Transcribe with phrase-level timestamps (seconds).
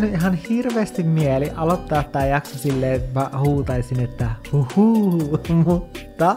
[0.00, 6.36] tehnyt ihan hirveästi mieli aloittaa tää jakso silleen, että mä huutaisin, että huhuu, mutta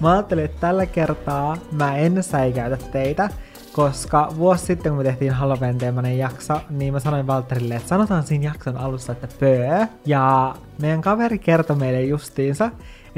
[0.00, 3.28] mä ajattelin, että tällä kertaa mä en säikäytä teitä,
[3.72, 8.22] koska vuosi sitten, kun me tehtiin Halloween teemainen jakso, niin mä sanoin Valterille, että sanotaan
[8.22, 9.86] siinä jakson alussa, että pöö.
[10.06, 12.70] Ja meidän kaveri kertoi meille justiinsa,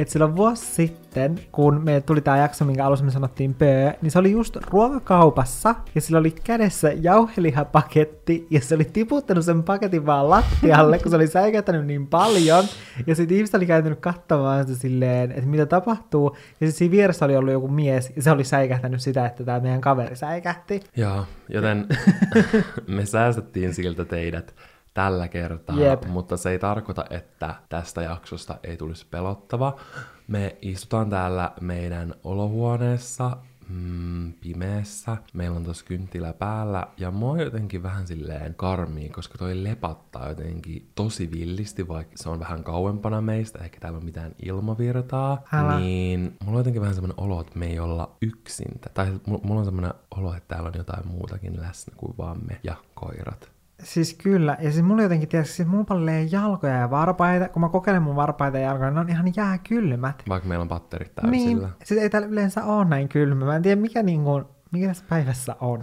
[0.02, 4.10] että silloin vuosi sitten, kun me tuli tämä jakso, minkä alussa me sanottiin pöö, niin
[4.10, 10.06] se oli just ruokakaupassa, ja sillä oli kädessä jauhelihapaketti, ja se oli tiputtanut sen paketin
[10.06, 12.64] vaan lattialle, kun se oli säikäyttänyt niin paljon,
[13.06, 17.24] ja sitten ihmiset oli käytänyt katsomaan sitä silleen, että mitä tapahtuu, ja sitten siinä vieressä
[17.24, 20.80] oli ollut joku mies, ja se oli säikähtänyt sitä, että tämä meidän kaveri säikähti.
[20.96, 21.86] Joo, joten
[22.86, 24.55] me säästettiin siltä teidät
[24.98, 26.04] tällä kertaa, Jep.
[26.06, 29.77] mutta se ei tarkoita, että tästä jaksosta ei tulisi pelottava.
[30.28, 33.36] Me istutaan täällä meidän olohuoneessa,
[33.68, 39.64] mm, pimeässä, meillä on tuossa kynttilä päällä, ja mua jotenkin vähän silleen karmii, koska toi
[39.64, 45.42] lepattaa jotenkin tosi villisti, vaikka se on vähän kauempana meistä, eikä täällä ole mitään ilmavirtaa,
[45.52, 45.78] Älä.
[45.78, 48.80] niin mulla on jotenkin vähän semmoinen olo, että me ei olla yksin.
[48.94, 52.60] Tai mulla mulla on semmoinen olo, että täällä on jotain muutakin läsnä kuin vaan me
[52.62, 53.58] ja koirat.
[53.82, 57.68] Siis kyllä, ja siis mulla jotenkin, tiedätkö, siis mulla paljon jalkoja ja varpaita, kun mä
[57.68, 60.22] kokeilen mun varpaita ja jalkoja, ne on ihan jääkylmät.
[60.28, 61.68] Vaikka meillä on patterit Niin, täysillä.
[61.84, 63.44] siis ei täällä yleensä ole näin kylmä.
[63.44, 65.82] Mä en tiedä, mikä, niinku, mikä tässä päivässä on.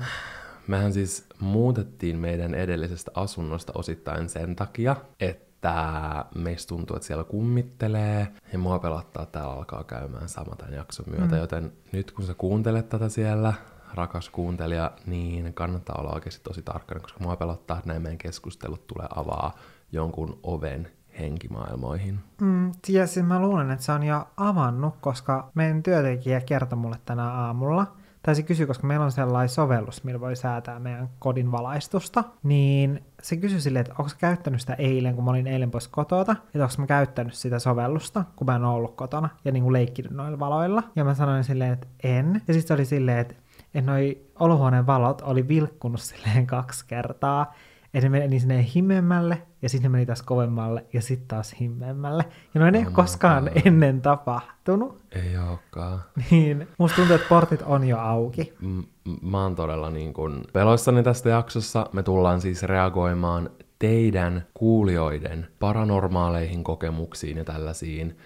[0.67, 8.27] Mehän siis muutettiin meidän edellisestä asunnosta osittain sen takia, että meistä tuntuu, että siellä kummittelee
[8.53, 11.41] ja mua pelottaa, että täällä alkaa käymään sama tämän jakson myötä, mm.
[11.41, 13.53] joten nyt kun sä kuuntelet tätä siellä,
[13.93, 18.87] rakas kuuntelija, niin kannattaa olla oikeasti tosi tarkkana, koska mua pelottaa, että nämä meidän keskustelut
[18.87, 19.55] tulee avaa
[19.91, 22.19] jonkun oven henkimaailmoihin.
[22.41, 26.97] Mm, ja siis mä luulen, että se on jo avannut, koska meidän työntekijä kertoi mulle
[27.05, 27.87] tänä aamulla,
[28.25, 33.03] tai se kysyi, koska meillä on sellainen sovellus, millä voi säätää meidän kodin valaistusta, niin
[33.21, 36.63] se kysyi silleen, että onko käyttänyt sitä eilen, kun mä olin eilen pois kotota, että
[36.63, 40.39] onko mä käyttänyt sitä sovellusta, kun mä en ollut kotona, ja niin kuin leikkinyt noilla
[40.39, 40.83] valoilla.
[40.95, 42.41] Ja mä sanoin silleen, että en.
[42.47, 43.35] Ja sitten se oli silleen, että,
[43.75, 47.53] että noi olohuoneen valot oli vilkkunut silleen kaksi kertaa,
[47.93, 52.25] että ne meni sinne himmeämmälle, ja sitten ne meni taas kovemmalle, ja sitten taas himmeämmälle.
[52.53, 55.01] Ja noin ei ole koskaan ennen tapahtunut.
[55.11, 55.99] Ei olekaan.
[56.31, 58.53] Niin musta tuntuu, että portit on jo auki.
[58.59, 58.81] M-
[59.21, 61.89] mä oon todella niin kuin peloissani tästä jaksossa.
[61.93, 63.49] Me tullaan siis reagoimaan
[63.79, 68.17] teidän kuulijoiden paranormaaleihin kokemuksiin ja tällaisiin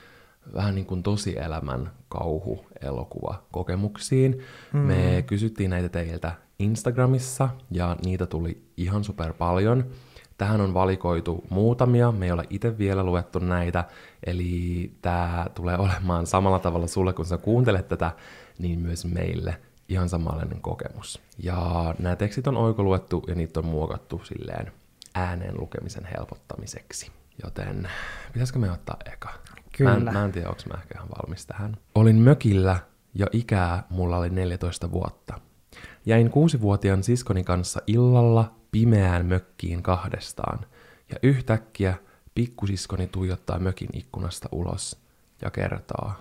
[0.54, 4.40] vähän niin kuin tosielämän kauhuelokuvakokemuksiin.
[4.74, 4.80] Mm.
[4.80, 9.86] Me kysyttiin näitä teiltä Instagramissa ja niitä tuli ihan super paljon.
[10.38, 13.84] Tähän on valikoitu muutamia, me ei ole itse vielä luettu näitä,
[14.26, 18.12] eli tämä tulee olemaan samalla tavalla sulle, kun sä kuuntelet tätä,
[18.60, 19.58] niin myös meille
[19.90, 21.22] ihan samanlainen kokemus.
[21.44, 24.72] Ja nämä tekstit on oikoluettu ja niitä on muokattu silleen
[25.16, 27.12] ääneen lukemisen helpottamiseksi.
[27.44, 27.90] Joten
[28.34, 29.30] pitäisikö me ottaa eka?
[29.80, 29.92] Kyllä.
[29.92, 31.78] Mä en, mä en tiedä, onko mä ehkä ihan valmis tähän.
[31.96, 32.80] Olin mökillä
[33.14, 35.40] ja ikää mulla oli 14 vuotta.
[36.06, 40.60] Jäin kuusivuotiaan siskoni kanssa illalla pimeään mökkiin kahdestaan,
[41.12, 41.94] ja yhtäkkiä
[42.36, 45.02] pikkusiskoni tuijottaa mökin ikkunasta ulos
[45.42, 46.12] ja kertoo,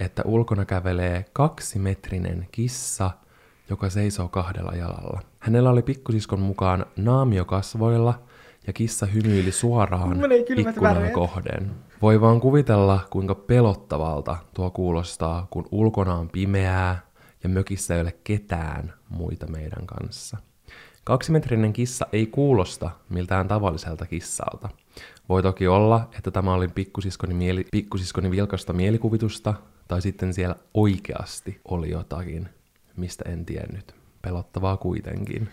[0.00, 3.10] että ulkona kävelee kaksimetrinen kissa,
[3.70, 5.20] joka seisoo kahdella jalalla.
[5.38, 8.22] Hänellä oli pikkusiskon mukaan naamio kasvoilla,
[8.66, 10.20] ja kissa hymyili suoraan
[10.56, 11.70] ikkunan kohden.
[12.02, 17.06] Voi vaan kuvitella, kuinka pelottavalta tuo kuulostaa, kun ulkona on pimeää
[17.42, 20.36] ja mökissä ei ole ketään muita meidän kanssa.
[21.04, 24.68] Kaksimetrinen kissa ei kuulosta miltään tavalliselta kissalta.
[25.28, 29.54] Voi toki olla, että tämä oli pikkusiskoni, mieli, pikkusiskoni vilkasta mielikuvitusta,
[29.88, 32.48] tai sitten siellä oikeasti oli jotakin,
[32.96, 33.94] mistä en tiennyt.
[34.22, 35.48] Pelottavaa kuitenkin.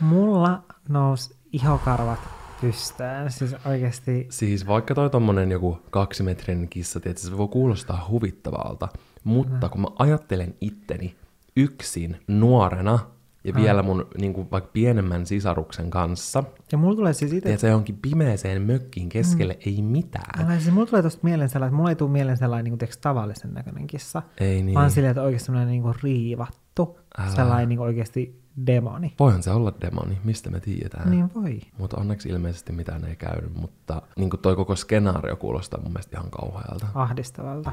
[0.00, 2.20] Mulla nousi ihokarvat
[2.60, 3.32] pystään.
[3.32, 8.88] Siis oikeasti Siis vaikka toi tommonen joku kaksimetrinen kissa, tietysti se voi kuulostaa huvittavalta,
[9.24, 11.16] mutta kun mä ajattelen itteni
[11.56, 12.98] yksin nuorena
[13.44, 17.42] ja vielä mun niin kuin vaikka pienemmän sisaruksen kanssa, Ja mulla tulee siis itse...
[17.42, 19.60] tiedätkö, johonkin pimeeseen mökkiin keskelle mm.
[19.66, 20.44] ei mitään.
[20.46, 22.90] Älä, siis mulla tulee tosta mieleen sellainen, että mulla ei tule mieleen sellainen niin kuin,
[23.00, 24.22] tavallisen näköinen kissa.
[24.40, 24.74] Ei niin.
[24.74, 27.30] Vaan silleen, että oikeasti sellainen niin kuin riivattu, Älä.
[27.30, 29.14] sellainen niin kuin oikeasti demoni.
[29.18, 31.10] Voihan se olla demoni, mistä me tiedetään.
[31.10, 31.60] Niin voi.
[31.78, 36.30] Mutta onneksi ilmeisesti mitään ei käynyt, mutta niin toi koko skenaario kuulostaa mun mielestä ihan
[36.30, 36.86] kauhealta.
[36.94, 37.72] ahdistavalta.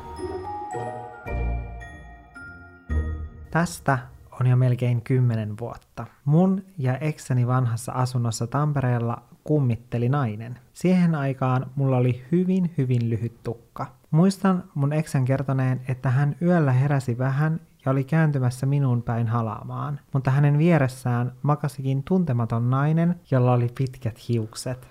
[3.51, 4.00] Tästä
[4.39, 6.06] on jo melkein kymmenen vuotta.
[6.25, 10.59] Mun ja ekseni vanhassa asunnossa Tampereella kummitteli nainen.
[10.74, 13.85] Siihen aikaan mulla oli hyvin hyvin lyhyt tukka.
[14.12, 20.00] Muistan mun eksän kertoneen, että hän yöllä heräsi vähän ja oli kääntymässä minuun päin halaamaan,
[20.13, 24.88] mutta hänen vieressään makasikin tuntematon nainen, jolla oli pitkät hiukset.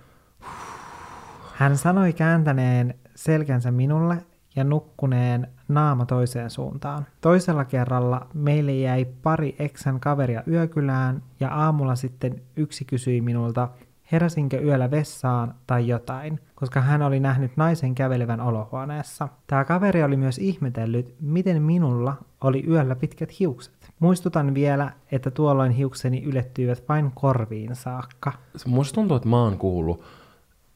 [1.55, 4.25] Hän sanoi kääntäneen selkänsä minulle
[4.57, 7.07] ja nukkuneen naama toiseen suuntaan.
[7.21, 13.69] Toisella kerralla meille jäi pari eksän kaveria yökylään ja aamulla sitten yksi kysyi minulta,
[14.13, 19.29] heräsinkö yöllä vessaan tai jotain, koska hän oli nähnyt naisen kävelevän olohuoneessa.
[19.47, 23.93] Tämä kaveri oli myös ihmetellyt, miten minulla oli yöllä pitkät hiukset.
[23.99, 28.33] Muistutan vielä, että tuolloin hiukseni ylettyivät vain korviin saakka.
[28.67, 30.05] Musta tuntuu, että mä oon kuullut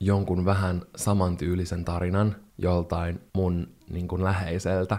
[0.01, 4.99] jonkun vähän samantyylisen tarinan joltain mun niin kuin läheiseltä,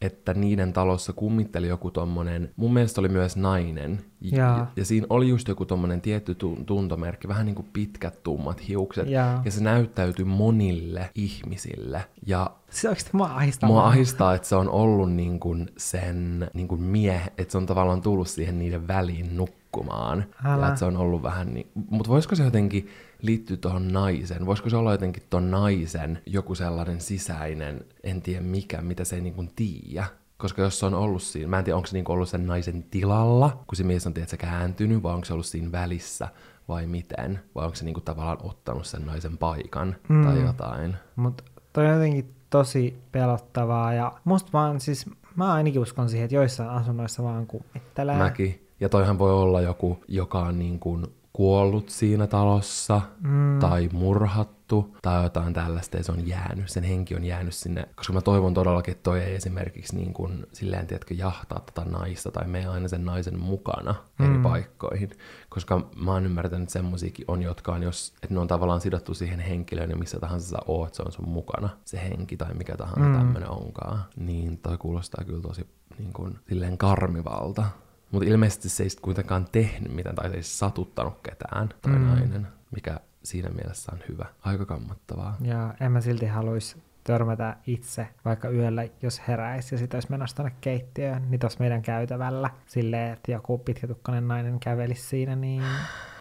[0.00, 5.28] että niiden talossa kummitteli joku tommonen, mun mielestä oli myös nainen, ja, ja siinä oli
[5.28, 6.36] just joku tommonen tietty
[6.66, 12.88] tuntomerkki, vähän niin kuin pitkät tummat hiukset, ja, ja se näyttäytyi monille ihmisille, ja se
[12.88, 13.68] oikeasti mua ahistaa.
[13.68, 17.66] Mua ahistaa, että se on ollut niin kuin sen niin kuin mie, että se on
[17.66, 20.24] tavallaan tullut siihen niiden väliin nukkumaan.
[20.44, 20.62] Älä.
[20.64, 21.70] Ja että se on ollut vähän niin...
[21.90, 22.88] Mutta voisiko se jotenkin
[23.22, 24.46] liittyä tuohon naisen?
[24.46, 29.22] Voisiko se olla jotenkin tuon naisen joku sellainen sisäinen, en tiedä mikä, mitä se ei
[29.22, 30.06] niin kuin tiedä?
[30.36, 32.82] Koska jos se on ollut siinä, mä en tiedä, onko se niin ollut sen naisen
[32.82, 36.28] tilalla, kun se mies on tietysti kääntynyt, vai onko se ollut siinä välissä,
[36.68, 37.40] vai miten?
[37.54, 40.24] Vai onko se niin kuin tavallaan ottanut sen naisen paikan mm.
[40.24, 40.96] tai jotain?
[41.16, 45.06] Mutta toi on jotenkin tosi pelottavaa ja musta vaan siis,
[45.36, 48.18] mä ainakin uskon siihen, että joissain asunnoissa vaan kummittelee.
[48.18, 48.68] Mäkin.
[48.80, 53.58] Ja toihan voi olla joku, joka on niin kuin kuollut siinä talossa mm.
[53.58, 58.12] tai murhattu tai jotain tällaista ja se on jäänyt, sen henki on jäänyt sinne, koska
[58.12, 62.48] mä toivon todellakin, että toi ei esimerkiksi niin kuin, silleen, tiedätkö, jahtaa tätä naista tai
[62.48, 64.26] mene aina sen naisen mukana mm.
[64.26, 65.10] eri paikkoihin,
[65.48, 69.14] koska mä oon ymmärtänyt, että semmosiakin on, jotka on, jos, että ne on tavallaan sidottu
[69.14, 72.76] siihen henkilöön ja missä tahansa sä oot, se on sun mukana, se henki tai mikä
[72.76, 73.16] tahansa mm.
[73.16, 75.66] tämmönen onkaan, niin toi kuulostaa kyllä tosi
[75.98, 77.64] niin kuin, silleen karmivalta.
[78.10, 82.06] Mutta ilmeisesti se ei sitten kuitenkaan tehnyt mitään tai se ei satuttanut ketään tai mm.
[82.06, 84.26] nainen, mikä siinä mielessä on hyvä.
[84.42, 85.36] Aika kammottavaa.
[85.40, 90.36] Ja en mä silti haluaisi törmätä itse, vaikka yöllä, jos heräisi ja sitten olisi menossa
[90.36, 95.62] tuonne keittiöön, niin tuossa meidän käytävällä silleen, että joku pitkätukkainen nainen kävelisi siinä, niin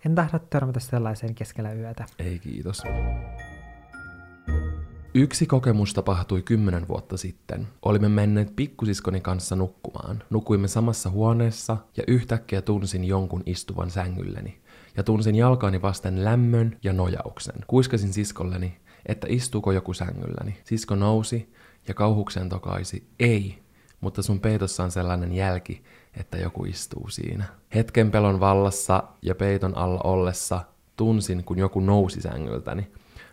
[0.06, 2.06] en tahdo törmätä sellaiseen keskellä yötä.
[2.20, 2.84] Ei kiitos.
[5.20, 7.68] Yksi kokemus tapahtui kymmenen vuotta sitten.
[7.82, 10.24] Olimme menneet pikkusiskoni kanssa nukkumaan.
[10.30, 14.58] Nukuimme samassa huoneessa ja yhtäkkiä tunsin jonkun istuvan sängylleni.
[14.98, 17.56] Ja tunsin jalkaani vasten lämmön ja nojauksen.
[17.68, 20.58] Kuiskasin siskolleni, että istuuko joku sängylläni.
[20.64, 21.54] Sisko nousi
[21.88, 23.60] ja kauhuksen tokaisi, ei,
[24.02, 25.84] mutta sun peitossa on sellainen jälki,
[26.18, 27.46] että joku istuu siinä.
[27.76, 30.62] Hetken pelon vallassa ja peiton alla ollessa
[30.96, 32.88] tunsin, kun joku nousi sängyltäni.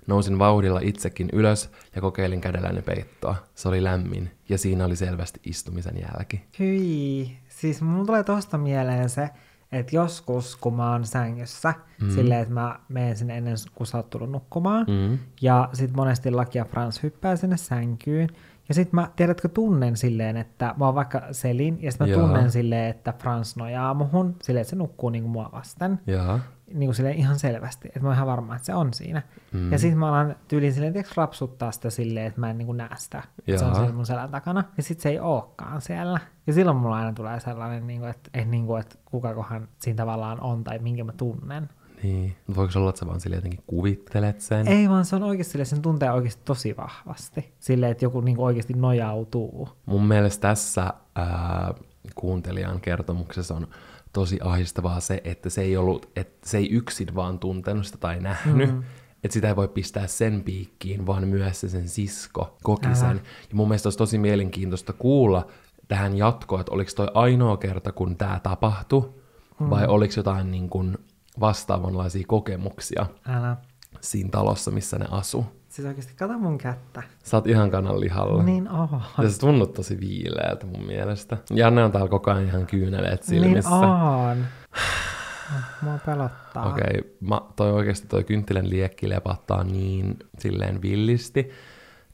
[0.06, 3.34] Nousin vauhdilla itsekin ylös ja kokeilin kädelläni peittoa.
[3.54, 6.44] Se oli lämmin ja siinä oli selvästi istumisen jälki.
[6.58, 9.30] Hyi, siis mulla tulee tosta mieleen se,
[9.72, 12.10] että joskus kun mä oon sängyssä, mm.
[12.10, 15.18] silleen, että mä menen sinne ennen kuin sä oot tullut nukkumaan, mm.
[15.40, 18.28] ja sit monesti Laki ja Frans hyppää sinne sänkyyn,
[18.68, 22.20] ja sit mä, tiedätkö, tunnen silleen, että mä oon vaikka selin, ja sit mä Jaa.
[22.20, 26.00] tunnen silleen, että Frans nojaa muhun, silleen, että se nukkuu niinku mua vasten.
[26.06, 29.22] Jaa niin kuin silleen ihan selvästi, että mä oon ihan varma, että se on siinä.
[29.52, 29.72] Mm.
[29.72, 32.76] Ja sitten mä alan tyyliin silleen, tiiäks, rapsuttaa sitä silleen, että mä en niin kuin
[32.76, 34.64] näe sitä, että se on siellä mun selän takana.
[34.76, 36.20] Ja sitten se ei ookaan siellä.
[36.46, 39.96] Ja silloin mulla aina tulee sellainen, niin kuin, että, että, niin kuin, että kukakohan siinä
[39.96, 41.68] tavallaan on tai minkä mä tunnen.
[42.02, 44.68] Niin, mutta voiko olla, että sä vaan sille jotenkin kuvittelet sen?
[44.68, 47.54] Ei vaan se on oikeasti sille, sen tuntee oikeasti tosi vahvasti.
[47.60, 49.68] Silleen, että joku niin oikeasti nojautuu.
[49.86, 51.74] Mun mielestä tässä ää,
[52.14, 53.68] kuuntelijan kertomuksessa on
[54.14, 58.20] tosi ahdistavaa se, että se ei, ollut, että se ei yksin vaan tuntenut sitä tai
[58.20, 58.82] nähnyt, mm.
[59.24, 62.94] että sitä ei voi pistää sen piikkiin, vaan myös se sen sisko koki Älä.
[62.94, 63.20] sen.
[63.50, 65.46] Ja mun mielestä olisi tosi mielenkiintoista kuulla
[65.88, 69.14] tähän jatkoa, että oliko toi ainoa kerta, kun tämä tapahtui,
[69.60, 69.70] mm.
[69.70, 70.98] vai oliko jotain niin kuin
[71.40, 73.56] vastaavanlaisia kokemuksia Älä.
[74.04, 75.46] Siinä talossa, missä ne asu.
[75.68, 77.02] Siis oikeasti, kato mun kättä.
[77.24, 78.42] Sä oot ihan kanan lihalla.
[78.42, 79.02] Niin on.
[79.22, 81.36] Ja se tunnut tosi viileältä mun mielestä.
[81.50, 83.70] Janne on täällä koko ajan ihan kyyneleet silmissä.
[83.70, 84.44] Niin on.
[85.82, 86.68] Mua pelottaa.
[86.68, 91.50] Okei, okay, toi oikeasti toi kynttilän liekki lepattaa niin silleen villisti,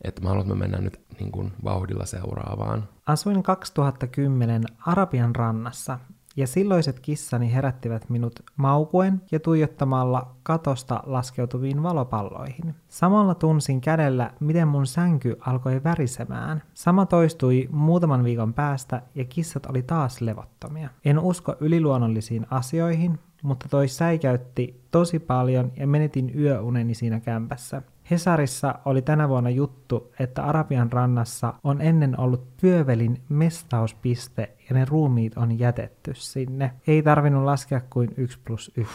[0.04, 2.88] että mä haluan, että me mennään nyt niin kuin vauhdilla seuraavaan.
[3.06, 5.98] Asuin 2010 Arabian rannassa
[6.40, 12.74] ja silloiset kissani herättivät minut maukuen ja tuijottamalla katosta laskeutuviin valopalloihin.
[12.88, 16.62] Samalla tunsin kädellä, miten mun sänky alkoi värisemään.
[16.74, 20.88] Sama toistui muutaman viikon päästä ja kissat oli taas levottomia.
[21.04, 27.82] En usko yliluonnollisiin asioihin, mutta toi säikäytti tosi paljon ja menetin yöuneni siinä kämpässä.
[28.10, 34.84] Hesarissa oli tänä vuonna juttu, että Arabian rannassa on ennen ollut pyövelin mestauspiste ja ne
[34.84, 36.72] ruumiit on jätetty sinne.
[36.86, 38.94] Ei tarvinnut laskea kuin 1 plus 1.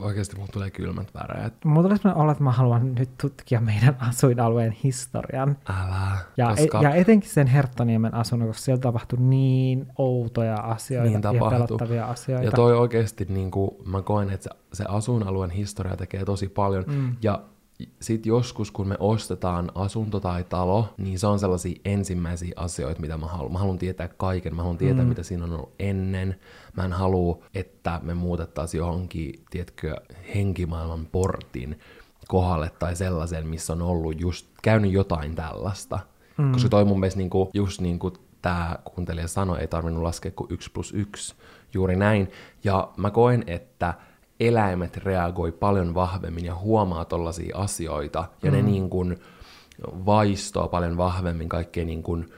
[0.00, 1.64] Oikeasti mulla tulee kylmät väreet.
[1.64, 5.56] Mulla tulee sellainen olo, että mä haluan nyt tutkia meidän asuinalueen historian.
[5.68, 6.16] Älä.
[6.36, 6.80] Ja, koska...
[6.80, 12.06] e- ja etenkin sen Herttoniemen asunnon, koska siellä tapahtui niin outoja asioita Niin ja pelottavia
[12.06, 12.44] asioita.
[12.44, 16.84] Ja toi oikeasti, niin kuin, mä koen, että se, se asuinalueen historia tekee tosi paljon.
[16.86, 17.16] Mm.
[17.22, 17.42] Ja
[18.00, 23.18] sit joskus, kun me ostetaan asunto tai talo, niin se on sellaisia ensimmäisiä asioita, mitä
[23.18, 23.52] mä haluan.
[23.52, 24.54] Mä haluan tietää kaiken.
[24.54, 25.08] Mä haluan tietää, mm.
[25.08, 26.40] mitä siinä on ollut ennen.
[26.76, 29.96] Mä en halua, että me muutettaisiin johonkin, tiedätkö,
[30.34, 31.78] henkimaailman portin
[32.28, 35.98] kohdalle tai sellaisen, missä on ollut just käynyt jotain tällaista.
[36.38, 36.52] Mm.
[36.52, 40.52] Koska toi mun mielestä niinku, just niin kuin tämä kuuntelija sanoi, ei tarvinnut laskea kuin
[40.52, 41.34] 1 plus 1,
[41.74, 42.30] juuri näin.
[42.64, 43.94] Ja mä koen, että
[44.40, 48.56] eläimet reagoi paljon vahvemmin ja huomaa tollaisia asioita, ja mm.
[48.56, 49.18] ne niin kuin
[49.82, 52.32] vaistoo paljon vahvemmin kaikkea niin kuin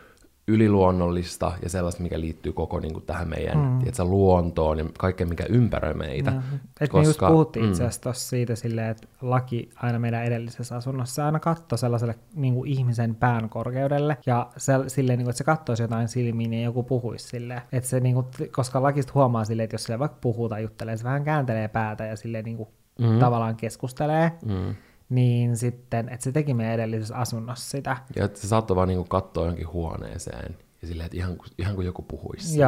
[0.48, 3.78] yliluonnollista ja sellaista, mikä liittyy koko niin kuin tähän meidän mm.
[3.78, 6.30] tiedätkö, luontoon ja kaikkeen, mikä ympäröi meitä.
[6.30, 6.40] Mm.
[6.80, 7.70] Et me just puhuttiin mm.
[7.70, 12.70] itse asiassa siitä silleen, että laki aina meidän edellisessä asunnossa aina katsoi sellaiselle niin kuin
[12.70, 16.82] ihmisen pään korkeudelle ja se, silleen, niin kuin, että se katsoisi jotain silmiin ja joku
[16.82, 17.62] puhuisi silleen.
[17.72, 20.96] Että se, niin kuin, koska lakista huomaa silleen, että jos sille vaikka puhuu tai juttelee,
[20.96, 23.18] se vähän kääntelee päätä ja silleen niin kuin, mm.
[23.18, 24.32] tavallaan keskustelee.
[24.44, 24.74] Mm
[25.08, 27.96] niin sitten, että se teki meidän edellisessä asunnossa sitä.
[28.16, 31.84] Ja että se saattoi vaan niinku katsoa johonkin huoneeseen ja silleen, että ihan, ihan kuin
[31.84, 32.58] joku puhuisi.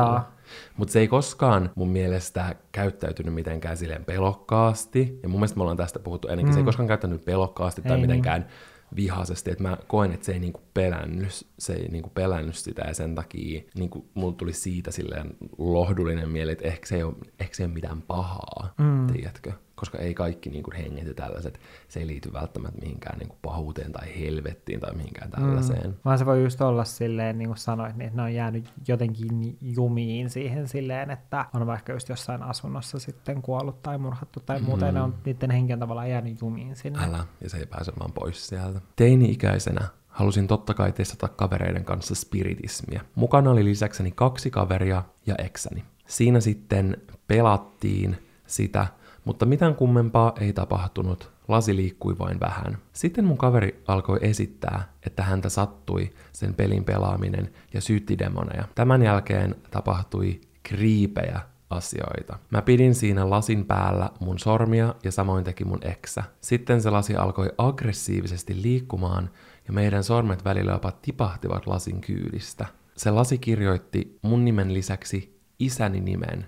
[0.76, 5.20] Mutta se ei koskaan mun mielestä käyttäytynyt mitenkään silleen pelokkaasti.
[5.22, 6.50] Ja mun mielestä me ollaan tästä puhuttu ennenkin.
[6.50, 6.54] Mm.
[6.54, 8.50] Se ei koskaan käyttänyt pelokkaasti tai ei mitenkään niin.
[8.96, 9.50] vihaisesti.
[9.50, 13.14] Että mä koen, että se ei niinku pelännyt, se ei niinku pelännyt sitä ja sen
[13.14, 17.62] takia niinku, mulla tuli siitä silleen lohdullinen mieli, että ehkä se ei ole, ehkä se
[17.62, 19.06] ei ole mitään pahaa, mm.
[19.06, 19.52] tiedätkö?
[19.78, 23.38] Koska ei kaikki niin kuin henget ja tällaiset, se ei liity välttämättä mihinkään niin kuin
[23.42, 25.90] pahuuteen tai helvettiin tai mihinkään tällaiseen.
[25.90, 25.96] Mm.
[26.04, 29.56] Vaan se voi just olla silleen, niin kuin sanoit, niin että ne on jäänyt jotenkin
[29.60, 34.86] jumiin siihen silleen, että on vaikka just jossain asunnossa sitten kuollut tai murhattu tai muuta,
[34.86, 34.94] mm.
[34.94, 37.04] ne on, niiden henki on tavallaan jäänyt jumiin sinne.
[37.04, 38.80] Älä, ja se ei pääse vaan pois sieltä.
[38.96, 43.00] Teini-ikäisenä halusin totta kai testata kavereiden kanssa spiritismiä.
[43.14, 45.84] Mukana oli lisäkseni kaksi kaveria ja eksäni.
[46.06, 48.16] Siinä sitten pelattiin
[48.46, 48.86] sitä,
[49.28, 52.78] mutta mitään kummempaa ei tapahtunut, lasi liikkui vain vähän.
[52.92, 58.64] Sitten mun kaveri alkoi esittää, että häntä sattui sen pelin pelaaminen ja syytti demoneja.
[58.74, 62.38] Tämän jälkeen tapahtui kriipejä asioita.
[62.50, 66.22] Mä pidin siinä lasin päällä mun sormia ja samoin teki mun eksä.
[66.40, 69.30] Sitten se lasi alkoi aggressiivisesti liikkumaan
[69.66, 72.66] ja meidän sormet välillä jopa tipahtivat lasin kyydistä.
[72.96, 76.46] Se lasi kirjoitti mun nimen lisäksi isäni nimen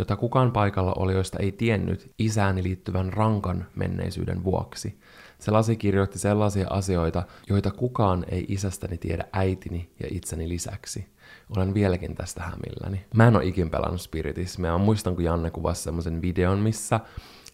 [0.00, 5.00] jota kukaan paikalla olijoista ei tiennyt isääni liittyvän rankan menneisyyden vuoksi.
[5.38, 11.06] Se lasi kirjoitti sellaisia asioita, joita kukaan ei isästäni tiedä äitini ja itseni lisäksi.
[11.56, 13.04] Olen vieläkin tästä hämilläni.
[13.14, 14.72] Mä en ole ikin pelannut spiritismia.
[14.72, 17.00] Mä muistan, kun Janne kuvasi semmoisen videon, missä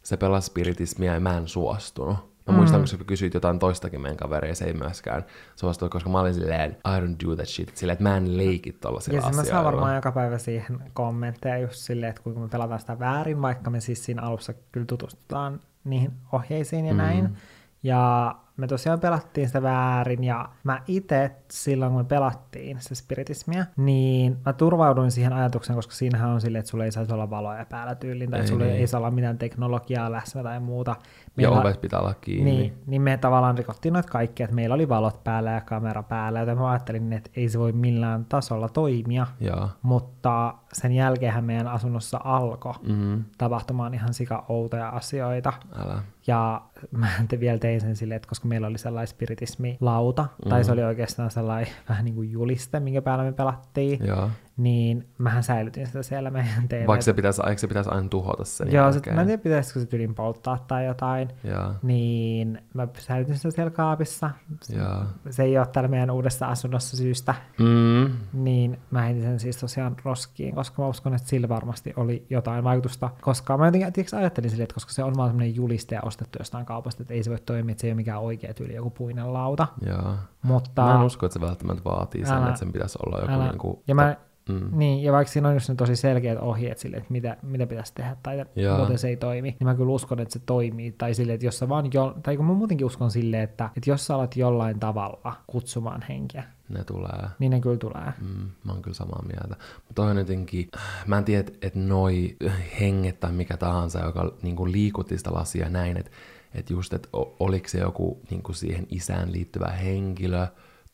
[0.02, 2.35] se pelasi spiritismia ja mä en suostunut.
[2.46, 2.56] Mä mm.
[2.56, 5.24] muistan, kun sä kysyit jotain toistakin meidän kaveria, se ei myöskään
[5.56, 8.72] suostu, koska mä olin silleen, I don't do that shit, silleen, että mä en leiki
[8.72, 9.42] tollasilla ja asioilla.
[9.42, 12.98] Ja mä saan varmaan joka päivä siihen kommentteja just silleen, että kuinka me pelataan sitä
[12.98, 16.98] väärin, vaikka me siis siinä alussa kyllä tutustutaan niihin ohjeisiin ja mm.
[16.98, 17.36] näin.
[17.82, 23.66] Ja me tosiaan pelattiin sitä väärin, ja mä itse silloin, kun me pelattiin sitä spiritismia,
[23.76, 27.66] niin mä turvauduin siihen ajatukseen, koska siinähän on silleen, että sulla ei saisi olla valoja
[27.66, 28.76] päällä tyyliin, tai ei, sulla niin.
[28.76, 30.96] ei saa olla mitään teknologiaa läsnä tai muuta.
[31.36, 32.50] Meillä, ja ovet pitää olla kiinni.
[32.50, 36.40] Niin, niin me tavallaan rikottiin noita kaikkia, että meillä oli valot päällä ja kamera päällä,
[36.40, 39.68] joten mä ajattelin, että ei se voi millään tasolla toimia, ja.
[39.82, 43.24] mutta sen jälkeenhän meidän asunnossa alkoi mm-hmm.
[43.38, 45.52] tapahtumaan ihan sika outoja asioita.
[45.84, 46.02] Älä.
[46.26, 50.48] Ja mä te vielä tein sen silleen, että koska meillä oli sellainen spiritismi-lauta, mm.
[50.48, 55.08] tai se oli oikeastaan sellainen vähän niin kuin juliste, minkä päällä me pelattiin, Joo niin
[55.18, 56.86] mähän säilytin sitä siellä meidän TV.
[56.86, 59.80] Vaikka se pitäisi, eikö se pitäisi aina tuhota sen Joo, sit, mä en tiedä pitäisikö
[59.80, 61.74] se tylin polttaa tai jotain, ja.
[61.82, 64.30] niin mä säilytin sitä siellä kaapissa.
[64.76, 65.04] Ja.
[65.30, 68.12] Se ei ole täällä meidän uudessa asunnossa syystä, mm.
[68.32, 72.64] niin mä heitin sen siis tosiaan roskiin, koska mä uskon, että sillä varmasti oli jotain
[72.64, 76.00] vaikutusta, koska mä jotenkin tiiäks, ajattelin silleen, että koska se on vaan semmoinen juliste ja
[76.04, 78.74] ostettu jostain kaupasta, että ei se voi toimia, että se ei ole mikään oikea tyyli,
[78.74, 79.66] joku puinen lauta.
[79.86, 80.16] Ja.
[80.42, 80.82] Mutta...
[80.82, 83.44] Mä en usko, että se välttämättä vaatii sen, älä, että sen pitäisi olla joku älä.
[83.44, 83.78] niin kuin...
[83.88, 84.16] Ja mä
[84.48, 84.78] Mm.
[84.78, 87.94] Niin, ja vaikka siinä on just ne tosi selkeät ohjeet sille, että mitä, mitä pitäisi
[87.94, 88.78] tehdä tai Jaa.
[88.78, 90.92] muuten se ei toimi, niin mä kyllä uskon, että se toimii.
[90.92, 93.90] Tai sille, että jos sä vaan jo, tai kun mä muutenkin uskon silleen, että, että
[93.90, 97.28] jos sä alat jollain tavalla kutsumaan henkeä, ne tulee.
[97.38, 98.12] Niin ne kyllä tulee.
[98.20, 99.64] Mm, mä oon kyllä samaa mieltä.
[99.88, 100.70] Mutta on jotenkin,
[101.06, 102.36] mä en tiedä, että noi
[102.80, 106.10] henget tai mikä tahansa, joka niinku liikutti sitä lasia näin, että
[106.54, 107.08] Että just, että
[107.40, 110.46] oliko se joku niin kuin siihen isään liittyvä henkilö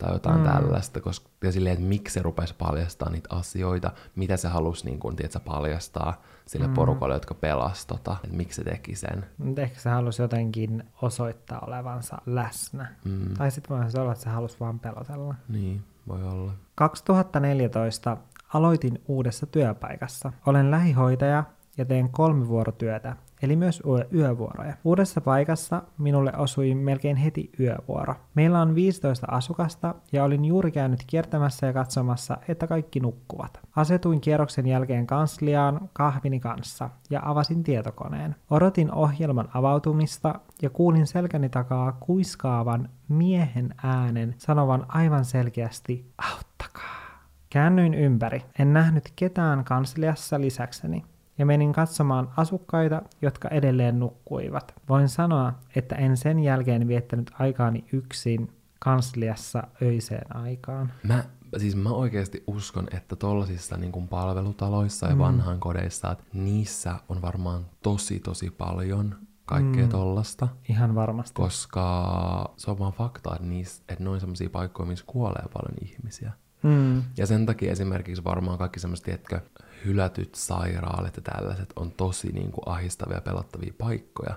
[0.02, 0.44] tai jotain mm.
[0.44, 4.98] tällaista, koska ja silleen, että miksi se rupesi paljastaa niitä asioita, mitä se halusi niin
[4.98, 6.74] kuin, tiedätkö, paljastaa sille mm.
[6.74, 9.26] porukalle, jotka pelasi tota, että miksi se teki sen.
[9.38, 12.94] Mutta ehkä se halusi jotenkin osoittaa olevansa läsnä.
[13.04, 13.34] Mm.
[13.34, 15.34] Tai sitten voisi olla, että se halusi vaan pelotella.
[15.48, 16.52] Niin, voi olla.
[16.74, 18.16] 2014
[18.54, 20.32] aloitin uudessa työpaikassa.
[20.46, 21.44] Olen lähihoitaja
[21.78, 24.74] ja teen kolmivuorotyötä, eli myös yö- yövuoroja.
[24.84, 28.14] Uudessa paikassa minulle osui melkein heti yövuoro.
[28.34, 33.60] Meillä on 15 asukasta ja olin juuri käynyt kiertämässä ja katsomassa, että kaikki nukkuvat.
[33.76, 38.36] Asetuin kierroksen jälkeen kansliaan kahvini kanssa ja avasin tietokoneen.
[38.50, 47.02] Odotin ohjelman avautumista ja kuulin selkäni takaa kuiskaavan miehen äänen sanovan aivan selkeästi auttakaa.
[47.50, 48.42] Käännyin ympäri.
[48.58, 51.04] En nähnyt ketään kansliassa lisäkseni
[51.38, 54.74] ja menin katsomaan asukkaita, jotka edelleen nukkuivat.
[54.88, 60.92] Voin sanoa, että en sen jälkeen viettänyt aikaani yksin kansliassa öiseen aikaan.
[61.02, 61.24] Mä,
[61.58, 67.22] siis mä oikeasti uskon, että tollasissa niin kuin palvelutaloissa ja vanhaan kodeissa, että niissä on
[67.22, 69.88] varmaan tosi tosi paljon kaikkea mm.
[69.88, 70.48] tollasta.
[70.68, 71.34] Ihan varmasti.
[71.34, 75.74] Koska se on vaan fakta, että, niissä, että ne on sellaisia paikkoja, missä kuolee paljon
[75.82, 76.32] ihmisiä.
[76.62, 77.02] Mm.
[77.16, 79.40] Ja sen takia esimerkiksi varmaan kaikki semmoiset, tiedätkö,
[79.84, 84.34] hylätyt sairaalat ja tällaiset on tosi niin kuin ahistavia ja pelottavia paikkoja,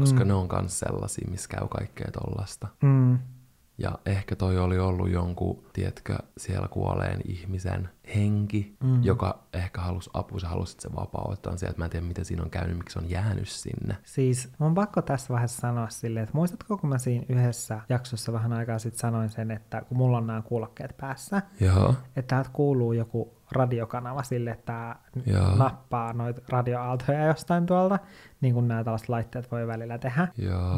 [0.00, 0.28] koska mm.
[0.28, 2.68] ne on myös sellaisia, missä käy kaikkea tollasta.
[2.82, 3.18] Mm.
[3.78, 9.02] Ja ehkä toi oli ollut jonkun, tiedätkö, siellä kuoleen ihmisen henki, mm.
[9.02, 11.78] joka ehkä halusi apua, se halusi, että se vapauttaa sieltä.
[11.78, 13.96] Mä en tiedä, mitä siinä on käynyt, miksi se on jäänyt sinne.
[14.02, 18.32] Siis mun on pakko tässä vaiheessa sanoa silleen, että muistatko, kun mä siinä yhdessä jaksossa
[18.32, 21.94] vähän aikaa sitten sanoin sen, että kun mulla on nämä kuulokkeet päässä, Joo.
[22.16, 25.56] että täältä kuuluu joku radiokanava sille, että tää Joo.
[25.56, 27.98] nappaa noita radioaaltoja jostain tuolta,
[28.40, 30.28] niin kuin nämä tällaiset laitteet voi välillä tehdä.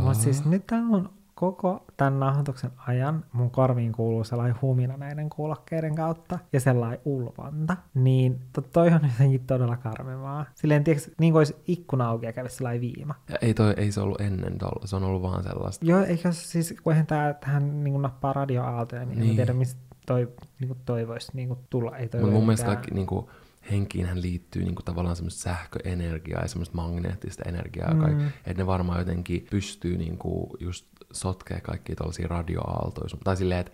[0.03, 5.31] Mutta siis nyt täällä on koko tämän nauhoituksen ajan mun korviin kuuluu sellainen humina näiden
[5.31, 10.47] kuulokkeiden kautta ja sellainen ulvonta, niin to, toi on jotenkin todella karmivaa.
[10.55, 13.15] Silleen, tiiäks, niin kuin olisi ikkuna auki ja kävisi sellainen viima.
[13.29, 15.87] Ja ei, toi, ei se ollut ennen tolla, se on ollut vaan sellaista.
[15.87, 19.21] Joo, eikä se siis, kun eihän tää, tähän niin kuin nappaa radioaaltoja, niin, niin.
[19.21, 19.31] Niin.
[19.31, 20.29] en tiedä, mistä toi,
[20.61, 21.97] niin kuin toi voisi niin kuin tulla.
[21.97, 23.27] Ei toi Mutta ole mun mielestä kaikki niin kuin,
[23.71, 28.27] henkiinhän liittyy niin kuin, tavallaan semmoista sähköenergiaa ja semmoista magneettista energiaa, mm.
[28.27, 33.73] Että ne varmaan jotenkin pystyy niin kuin, just sotkee kaikkia tällaisia radioaaltoja, tai silleen, että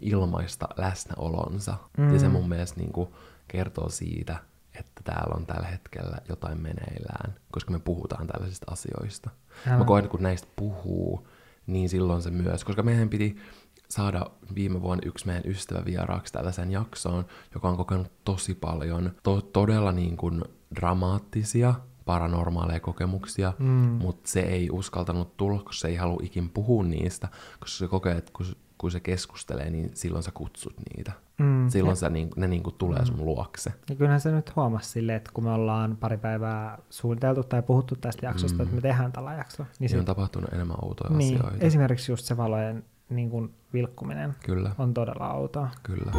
[0.00, 1.76] ilmaista läsnäolonsa.
[1.98, 2.12] Mm.
[2.12, 3.08] Ja se mun mielestä niin kuin,
[3.48, 4.36] kertoo siitä,
[4.78, 9.30] että täällä on tällä hetkellä jotain meneillään, koska me puhutaan tällaisista asioista.
[9.66, 9.78] Älä.
[9.78, 11.28] Mä koen, että kun näistä puhuu,
[11.66, 13.36] niin silloin se myös, koska meidän piti
[13.88, 19.40] saada viime vuonna yksi meidän ystävä vieraaksi tällaisen jaksoon, joka on kokenut tosi paljon to-
[19.40, 21.74] todella niin kuin dramaattisia,
[22.08, 23.66] paranormaaleja kokemuksia, Mm.
[24.02, 27.28] mutta se ei uskaltanut tulla, koska se ei halua ikin puhua niistä,
[27.60, 28.46] koska se kokee, että kun,
[28.78, 31.12] kun se keskustelee, niin silloin sä kutsut niitä.
[31.38, 31.68] Mm.
[31.68, 33.72] Silloin Ja, sä, niin, ne niin kuin tulee sun luokse.
[33.90, 37.96] ja kyllähän se nyt huomasi silleen, että kun me ollaan pari päivää suunniteltu tai puhuttu
[37.96, 38.62] tästä jaksosta, Mm.
[38.62, 41.64] että me tehdään tällä jakso, niin, Niin se, on tapahtunut enemmän outoja niin asioita.
[41.66, 45.68] esimerkiksi just se valojen niin kuin vilkkuminen Kyllä, on todella outoa.
[45.82, 46.12] kyllä.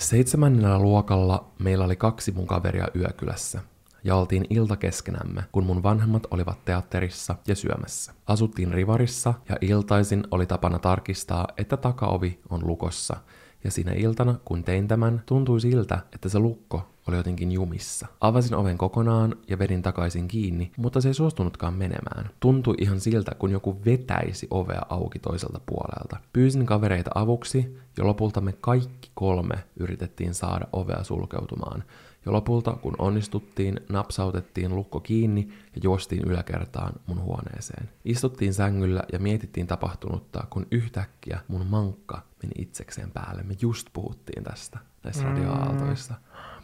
[0.00, 3.60] Seitsemännellä luokalla meillä oli kaksi mun kaveria yökylässä.
[4.04, 8.12] Ja oltiin ilta keskenämme, kun mun vanhemmat olivat teatterissa ja syömässä.
[8.26, 13.16] Asuttiin rivarissa ja iltaisin oli tapana tarkistaa, että takaovi on lukossa.
[13.64, 18.06] Ja siinä iltana, kun tein tämän, tuntui siltä, että se lukko oli jotenkin jumissa.
[18.20, 22.30] Avasin oven kokonaan ja vedin takaisin kiinni, mutta se ei suostunutkaan menemään.
[22.40, 26.16] Tuntui ihan siltä, kun joku vetäisi ovea auki toiselta puolelta.
[26.32, 31.84] Pyysin kavereita avuksi ja lopulta me kaikki kolme yritettiin saada ovea sulkeutumaan.
[32.26, 37.88] Ja lopulta, kun onnistuttiin, napsautettiin lukko kiinni ja juostiin yläkertaan mun huoneeseen.
[38.04, 43.42] Istuttiin sängyllä ja mietittiin tapahtunutta, kun yhtäkkiä mun mankka meni itsekseen päälle.
[43.42, 45.28] Me just puhuttiin tästä näissä Mm.
[45.30, 46.14] radioaaltoissa.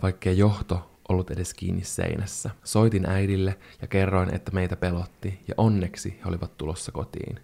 [0.03, 2.51] Vaikkei johto ollut edes kiinni seinässä.
[2.65, 7.41] Soitin äidille ja kerroin, että meitä pelotti ja onneksi he olivat tulossa kotiin.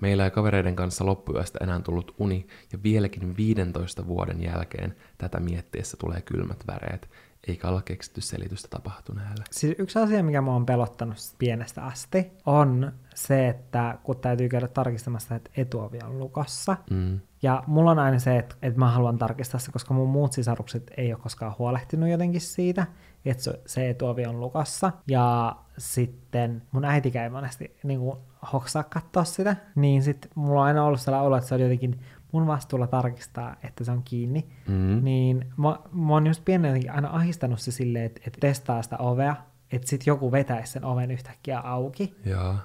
[0.00, 5.96] Meillä ei kavereiden kanssa loppuyöstä enää tullut uni ja vieläkin 15 vuoden jälkeen tätä miettiessä
[5.96, 7.08] tulee kylmät väreet,
[7.48, 9.44] eikä olla keksitty selitystä tapahtuneelle.
[9.50, 14.68] Siis yksi asia, mikä mua on pelottanut pienestä asti, on se, että kun täytyy käydä
[14.68, 16.76] tarkistamassa, että etuovi on lukossa.
[16.90, 17.20] Mm.
[17.42, 20.90] Ja mulla on aina se, että, että mä haluan tarkistaa se, koska mun muut sisarukset
[20.96, 22.86] ei ole koskaan huolehtinut jotenkin siitä,
[23.24, 24.92] että se, etuovi on lukossa.
[25.06, 28.18] Ja sitten mun äiti ei monesti niin kuin,
[28.52, 32.00] hoksaa katsoa sitä, niin sitten mulla on aina ollut sellainen olo, että se on jotenkin
[32.32, 34.46] mun vastuulla tarkistaa, että se on kiinni.
[34.68, 35.04] Mm.
[35.04, 38.96] Niin mä, mä oon just pienen jotenkin aina ahistanut se silleen, että, että testaa sitä
[38.98, 39.36] ovea,
[39.72, 42.14] että sit joku vetäisi sen oven yhtäkkiä auki,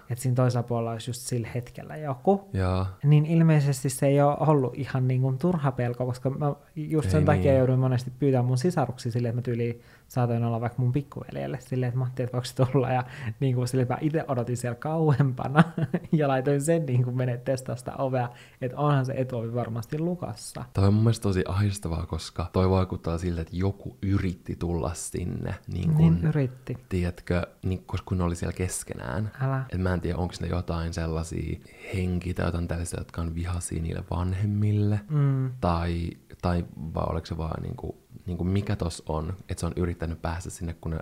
[0.10, 2.86] että siinä toisella puolella olisi just sillä hetkellä joku, joo.
[3.04, 7.20] niin ilmeisesti se ei ole ollut ihan niin kuin turha pelko, koska mä just sen
[7.20, 7.58] Ei takia niin.
[7.58, 11.88] jouduin monesti pyytämään mun sisaruksi silleen, että mä tyyliin saatoin olla vaikka mun pikkuveljelle silleen,
[11.88, 13.04] että Matti, että voiko tulla, ja
[13.40, 15.64] niin kuin silleen, mä itse odotin siellä kauempana,
[16.12, 18.30] ja laitoin sen niin kuin menee testaa sitä ovea,
[18.62, 20.66] että onhan se etuovi varmasti lukassa.
[20.74, 25.56] Toi on mun mielestä tosi ahdistavaa, koska toi vaikuttaa siltä, että joku yritti tulla sinne,
[25.68, 26.78] niin kun, Niin yritti.
[26.90, 29.32] tiedätkö, niin, koska kun ne oli siellä keskenään.
[29.42, 29.66] Älä.
[29.74, 31.60] Et mä en tiedä, onko ne jotain sellaisia
[31.94, 35.00] henkiä tai jotain tällaisia, jotka on vihaisia niille vanhemmille.
[35.10, 35.52] Mm.
[35.62, 36.10] Tai,
[36.42, 37.64] tai vai oliko se vaan
[38.10, 41.00] niinku, niinku mikä tos on, että se on yrittänyt päästä sinne, kun ne,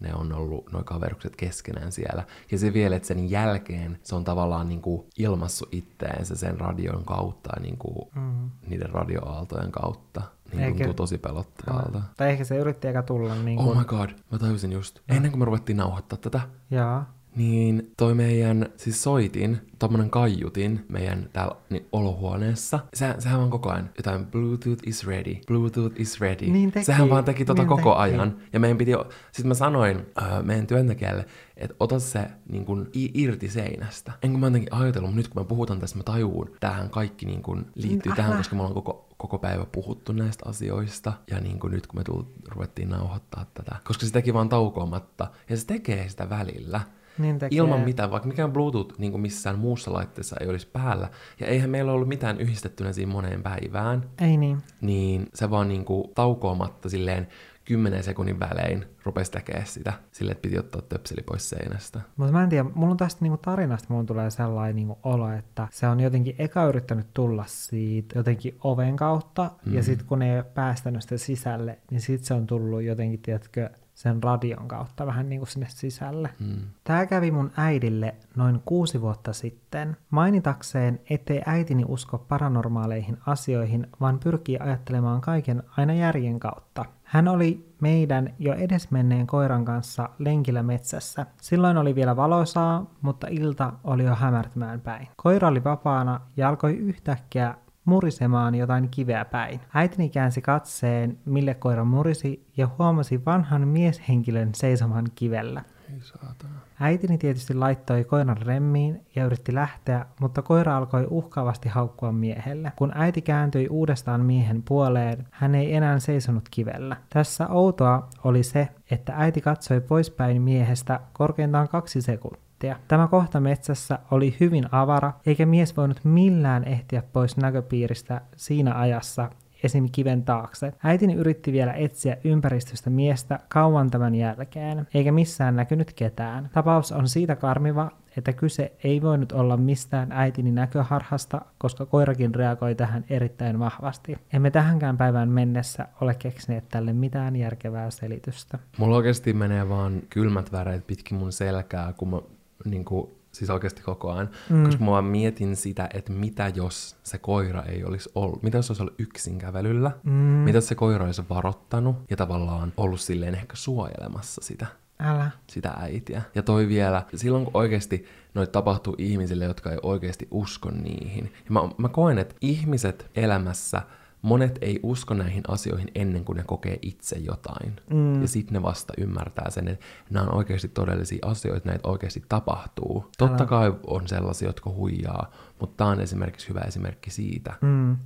[0.00, 2.24] ne on ollut noin kaverukset keskenään siellä.
[2.50, 7.50] Ja se vielä, että sen jälkeen se on tavallaan niinku ilmassu itteensä sen radion kautta
[7.56, 8.50] ja niinku Mm.
[8.66, 10.22] niiden radioaaltojen kautta.
[10.52, 12.02] Niin Eikä- tuntuu tosi pelottavalta.
[12.16, 13.68] Tai ehkä se yritti eikä tulla niin kuin...
[13.68, 14.98] Oh my god, mä tajusin just.
[15.08, 16.40] Ennen kuin me ruvettiin nauhoittaa tätä,
[16.70, 17.15] Jaa.
[17.36, 22.78] Niin toi meidän, siis soitin, tommonen kaiutin meidän täällä niin, olohuoneessa.
[22.94, 26.46] Se, sehän vaan koko ajan jotain Bluetooth is ready, Bluetooth is ready.
[26.46, 28.00] Niin teki, sehän vaan teki tota niin koko teki.
[28.00, 28.36] ajan.
[28.52, 28.92] Ja meidän piti,
[29.32, 34.12] siis mä sanoin äh, meidän työntekijälle, että ota se niin kun, irti seinästä.
[34.22, 37.26] En kun mä jotenkin ajatellut, mutta nyt kun me puhutaan tästä, mä tajuun, tähän kaikki
[37.26, 38.16] niin kun, liittyy Älä.
[38.16, 41.12] tähän, koska me ollaan koko, koko päivä puhuttu näistä asioista.
[41.30, 43.76] Ja niin kuin nyt kun me tullut, ruvettiin nauhoittaa tätä.
[43.84, 45.30] Koska se teki vaan taukoamatta.
[45.50, 46.80] Ja se tekee sitä välillä.
[47.18, 47.56] Niin tekee.
[47.58, 51.08] Ilman mitään, vaikka mikään Bluetooth niin kuin missään muussa laitteessa ei olisi päällä.
[51.40, 54.04] Ja eihän meillä ollut mitään yhdistettynä siinä moneen päivään.
[54.20, 54.58] Ei niin.
[54.80, 57.28] Niin se vaan niin kuin taukoamatta silleen
[57.66, 59.92] 10 sekunnin välein rupesi tekemään sitä.
[60.12, 62.00] Silleen, että piti ottaa töpseli pois seinästä.
[62.16, 65.68] Mutta mä en tiedä, mulla on tästä niinku tarinasta mun tulee sellainen niinku olo, että
[65.70, 69.74] se on jotenkin eka yrittänyt tulla siitä jotenkin oven kautta, mm.
[69.74, 73.70] ja sitten kun ei ole päästänyt sitä sisälle, niin sitten se on tullut jotenkin, tiedätkö,
[73.96, 76.30] sen radion kautta vähän niin kuin sinne sisälle.
[76.40, 76.56] Mm.
[76.84, 79.96] Tämä kävi mun äidille noin kuusi vuotta sitten.
[80.10, 86.84] Mainitakseen, ettei äitini usko paranormaaleihin asioihin, vaan pyrkii ajattelemaan kaiken aina järjen kautta.
[87.02, 91.26] Hän oli meidän jo edesmenneen koiran kanssa lenkillä metsässä.
[91.40, 95.08] Silloin oli vielä valoisaa, mutta ilta oli jo hämärtymään päin.
[95.16, 97.54] Koira oli vapaana ja alkoi yhtäkkiä
[97.86, 99.60] murisemaan jotain kiveä päin.
[99.74, 105.62] Äitini käänsi katseen, mille koira murisi, ja huomasi vanhan mieshenkilön seisomaan kivellä.
[105.92, 106.54] Ei saatana.
[106.80, 112.72] Äitini tietysti laittoi koiran remmiin ja yritti lähteä, mutta koira alkoi uhkaavasti haukkua miehelle.
[112.76, 116.96] Kun äiti kääntyi uudestaan miehen puoleen, hän ei enää seisonut kivellä.
[117.12, 122.45] Tässä outoa oli se, että äiti katsoi poispäin miehestä korkeintaan kaksi sekuntia.
[122.88, 129.30] Tämä kohta metsässä oli hyvin avara, eikä mies voinut millään ehtiä pois näköpiiristä siinä ajassa,
[129.62, 129.88] esim.
[129.92, 130.72] kiven taakse.
[130.84, 136.50] Äitini yritti vielä etsiä ympäristöstä miestä kauan tämän jälkeen, eikä missään näkynyt ketään.
[136.52, 142.74] Tapaus on siitä karmiva, että kyse ei voinut olla mistään äitini näköharhasta, koska koirakin reagoi
[142.74, 144.18] tähän erittäin vahvasti.
[144.32, 148.58] Emme tähänkään päivään mennessä ole keksineet tälle mitään järkevää selitystä.
[148.78, 152.20] Mulla oikeasti menee vaan kylmät väreet pitkin mun selkää, kun mä
[152.64, 154.30] niin kuin, siis oikeasti koko ajan.
[154.50, 154.64] Mm.
[154.64, 158.66] Koska mä vaan mietin sitä, että mitä jos se koira ei olisi ollut, mitä jos
[158.66, 160.12] se olisi ollut yksin kävelyllä, mm.
[160.12, 164.66] mitä jos se koira olisi varottanut ja tavallaan ollut silleen ehkä suojelemassa sitä
[164.98, 165.30] Älä.
[165.46, 166.22] sitä äitiä.
[166.34, 171.24] Ja toi vielä, silloin kun oikeasti noita tapahtuu ihmisille, jotka ei oikeasti usko niihin.
[171.24, 173.82] Ja mä, mä koen, että ihmiset elämässä,
[174.26, 177.76] monet ei usko näihin asioihin ennen kuin ne kokee itse jotain.
[177.90, 178.22] Mm.
[178.22, 183.10] Ja sitten ne vasta ymmärtää sen, että nämä on oikeasti todellisia asioita, näitä oikeasti tapahtuu.
[183.18, 187.96] Totta kai on sellaisia, jotka huijaa, mutta tämä on esimerkiksi hyvä esimerkki siitä, Mm.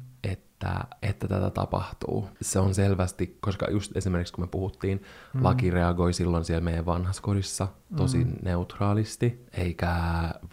[0.61, 2.29] Että, että tätä tapahtuu.
[2.43, 5.03] Se on selvästi, koska just esimerkiksi kun me puhuttiin,
[5.35, 5.45] mm.
[5.45, 8.33] laki reagoi silloin siellä meidän vanhassa kodissa tosi mm.
[8.43, 9.95] neutraalisti, eikä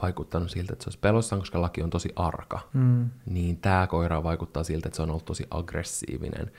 [0.01, 2.59] vaikuttanut siltä, että se olisi pelossaan, koska laki on tosi arka.
[2.73, 3.09] Mm.
[3.25, 6.51] Niin tämä koira vaikuttaa siltä, että se on ollut tosi aggressiivinen.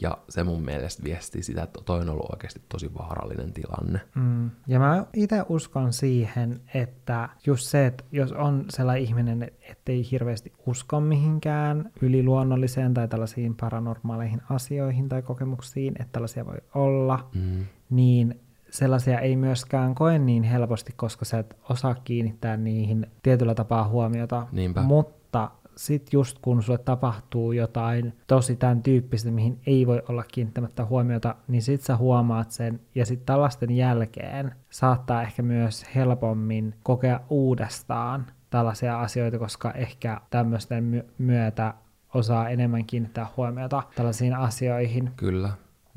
[0.00, 4.00] Ja se mun mielestä viestii sitä, että toi on ollut oikeasti tosi vaarallinen tilanne.
[4.14, 4.50] Mm.
[4.66, 10.52] Ja mä itse uskon siihen, että just se, että jos on sellainen ihminen, ettei hirveästi
[10.66, 17.64] usko mihinkään yliluonnolliseen tai tällaisiin paranormaaleihin asioihin tai kokemuksiin, että tällaisia voi olla, Mm.
[17.90, 23.88] niin sellaisia ei myöskään koe niin helposti, koska sä et osaa kiinnittää niihin tietyllä tapaa
[23.88, 24.46] huomiota.
[24.52, 24.82] Niinpä.
[24.82, 30.84] Mutta sit just kun sulle tapahtuu jotain tosi tämän tyyppistä, mihin ei voi olla kiinnittämättä
[30.84, 37.20] huomiota, niin sit sä huomaat sen, ja sit tällaisten jälkeen saattaa ehkä myös helpommin kokea
[37.30, 41.74] uudestaan tällaisia asioita, koska ehkä tämmöisten my- myötä
[42.14, 45.10] osaa enemmän kiinnittää huomiota tällaisiin asioihin.
[45.16, 45.50] Kyllä.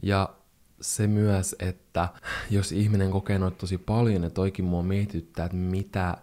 [0.03, 0.29] Ja
[0.81, 2.09] se myös, että
[2.49, 6.17] jos ihminen kokee noita tosi paljon, ja toikin mua mietityttää, että mitä,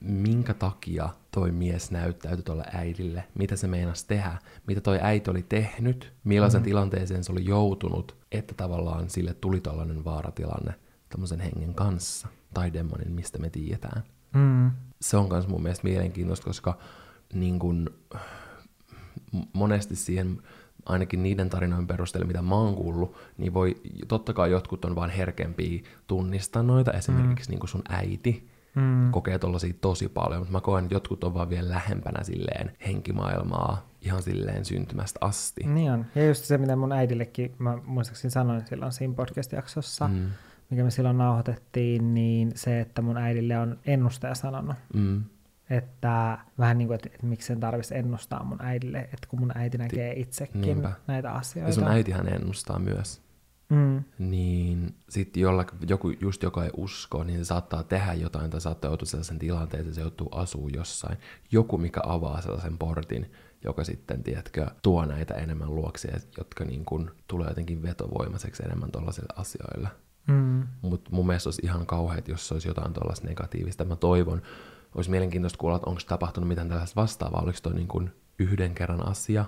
[0.00, 5.42] minkä takia toi mies näyttäytyi tuolle äidille, mitä se meinasi tehdä, mitä toi äiti oli
[5.42, 6.64] tehnyt, millaisen mm.
[6.64, 10.74] tilanteeseen se oli joutunut, että tavallaan sille tuli tällainen vaaratilanne
[11.08, 14.02] tämmöisen hengen kanssa, tai demonin, mistä me tiedetään.
[14.34, 14.70] Mm.
[15.00, 16.78] Se on myös mun mielestä mielenkiintoista, koska
[17.32, 17.90] niin kun,
[19.52, 20.42] monesti siihen
[20.86, 23.74] ainakin niiden tarinoiden perusteella, mitä mä oon kuullut, niin voi,
[24.08, 27.52] totta kai jotkut on vaan herkempiä tunnistaa noita, esimerkiksi mm.
[27.52, 29.10] niin kuin sun äiti mm.
[29.10, 33.88] kokee tollasia tosi paljon, mutta mä koen, että jotkut on vaan vielä lähempänä silleen henkimaailmaa
[34.00, 35.62] ihan silleen syntymästä asti.
[35.66, 36.06] Niin on.
[36.14, 40.28] Ja just se, mitä mun äidillekin, mä muistaakseni sanoin silloin siinä podcast-jaksossa, mm.
[40.70, 44.76] mikä me silloin nauhoitettiin, niin se, että mun äidille on ennustaja sanonut.
[44.94, 45.24] Mm
[45.70, 49.52] että vähän niin kuin, että, että miksi sen tarvitsisi ennustaa mun äidille, että kun mun
[49.54, 50.92] äiti näkee itsekin Niinpä.
[51.06, 51.70] näitä asioita.
[51.70, 53.22] Ja sun äitihän ennustaa myös.
[53.68, 54.04] Mm.
[54.18, 55.42] Niin sitten
[55.88, 59.94] joku, just joka ei usko, niin se saattaa tehdä jotain tai saattaa joutua sellaisen tilanteeseen,
[59.94, 61.18] se joutuu asuu jossain.
[61.52, 63.32] Joku, mikä avaa sellaisen portin,
[63.64, 69.28] joka sitten, tiedätkö, tuo näitä enemmän luoksia, jotka niin kun tulee jotenkin vetovoimaiseksi enemmän tuollaisille
[69.36, 69.88] asioille.
[70.26, 70.66] Mm.
[70.82, 73.84] Mutta mun mielestä olisi ihan kauheat, jos olisi jotain tuollaista negatiivista.
[73.84, 74.42] Mä toivon,
[74.94, 79.08] olisi mielenkiintoista kuulla, että onko tapahtunut mitään tällaista vastaavaa, oliko toi niin kuin yhden kerran
[79.08, 79.44] asia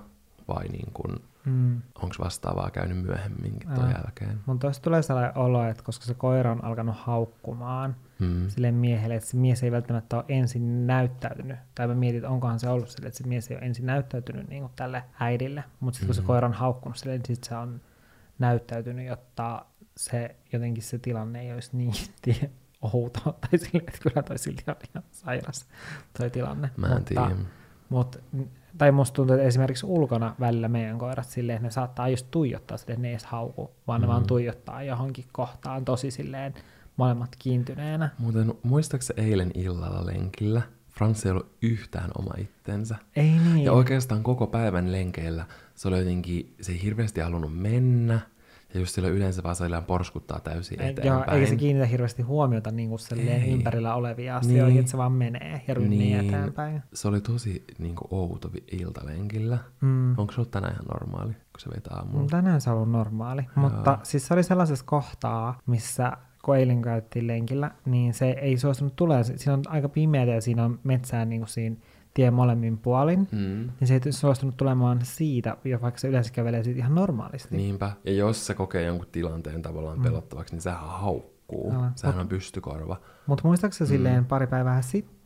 [0.49, 1.17] vai niin kuin,
[1.49, 1.83] mm.
[1.95, 4.41] onko vastaavaa käynyt myöhemminkin tuon jälkeen.
[4.47, 8.49] Mutta tuossa tulee sellainen olo, että koska se koira on alkanut haukkumaan mm.
[8.49, 12.61] sille miehelle, että se mies ei välttämättä ole ensin näyttäytynyt, tai mä mietin, että onkohan
[12.61, 15.99] se ollut sille, että se mies ei ole ensin näyttäytynyt niin kuin tälle äidille, mutta
[15.99, 16.23] sitten kun mm.
[16.23, 17.81] se koira on haukkunut sille, niin sitten se on
[18.39, 19.65] näyttäytynyt, jotta
[19.97, 21.95] se jotenkin se tilanne ei olisi niin
[22.93, 25.67] outo, tai sille, että kyllä toi silti on ihan sairas
[26.19, 26.71] toi tilanne.
[26.77, 27.37] Mä en mutta, tiedä.
[27.89, 28.23] Mut,
[28.79, 32.77] tai musta tuntuu, että esimerkiksi ulkona välillä meidän koirat silleen, että ne saattaa just tuijottaa
[32.77, 34.03] sille, että ne ei edes hauku, vaan mm.
[34.03, 36.55] ne vaan tuijottaa johonkin kohtaan tosi silleen
[36.97, 38.09] molemmat kiintyneenä.
[38.19, 40.63] Muuten muistaaksä eilen illalla lenkillä?
[40.91, 42.97] Franssi ei ollut yhtään oma itsensä.
[43.17, 43.65] Ei niin.
[43.65, 48.21] Ja oikeastaan koko päivän lenkeillä se oli jotenkin, se ei hirveästi halunnut mennä,
[48.75, 51.07] ja just sillä yleensä vaan porskuttaa täysin eteenpäin.
[51.07, 53.01] Joo, eikä se kiinnitä hirveästi huomiota niin kuin
[53.49, 54.79] ympärillä olevia asioita, niin.
[54.79, 56.29] että se vaan menee ja rynnii niin.
[56.29, 56.83] eteenpäin.
[56.95, 59.59] Se oli tosi niin kuin, outo iltalenkillä.
[59.81, 60.19] Mm.
[60.19, 62.21] Onko se ollut tänään ihan normaali, kun se vetää aamulla?
[62.21, 63.69] No, tänään se on ollut normaali, Joo.
[63.69, 66.13] mutta siis se oli sellaisessa kohtaa, missä
[66.45, 69.25] kun eilen käytiin lenkillä, niin se ei suostunut tulemaan.
[69.25, 71.77] Siinä on aika pimeää ja siinä on metsää niin kuin siinä
[72.19, 73.71] tie molemmin puolin, mm.
[73.81, 77.57] niin se ei suostunut tulemaan siitä, ja vaikka se yleensä kävelee siitä ihan normaalisti.
[77.57, 80.03] Niinpä, ja jos se kokee jonkun tilanteen tavallaan mm.
[80.03, 81.73] pelottavaksi, niin sehän haukkuu.
[81.95, 82.97] Sehän Mut, on pystykorva.
[83.27, 83.97] Mutta muistaakseni mm.
[83.97, 85.18] silleen pari päivää sitten,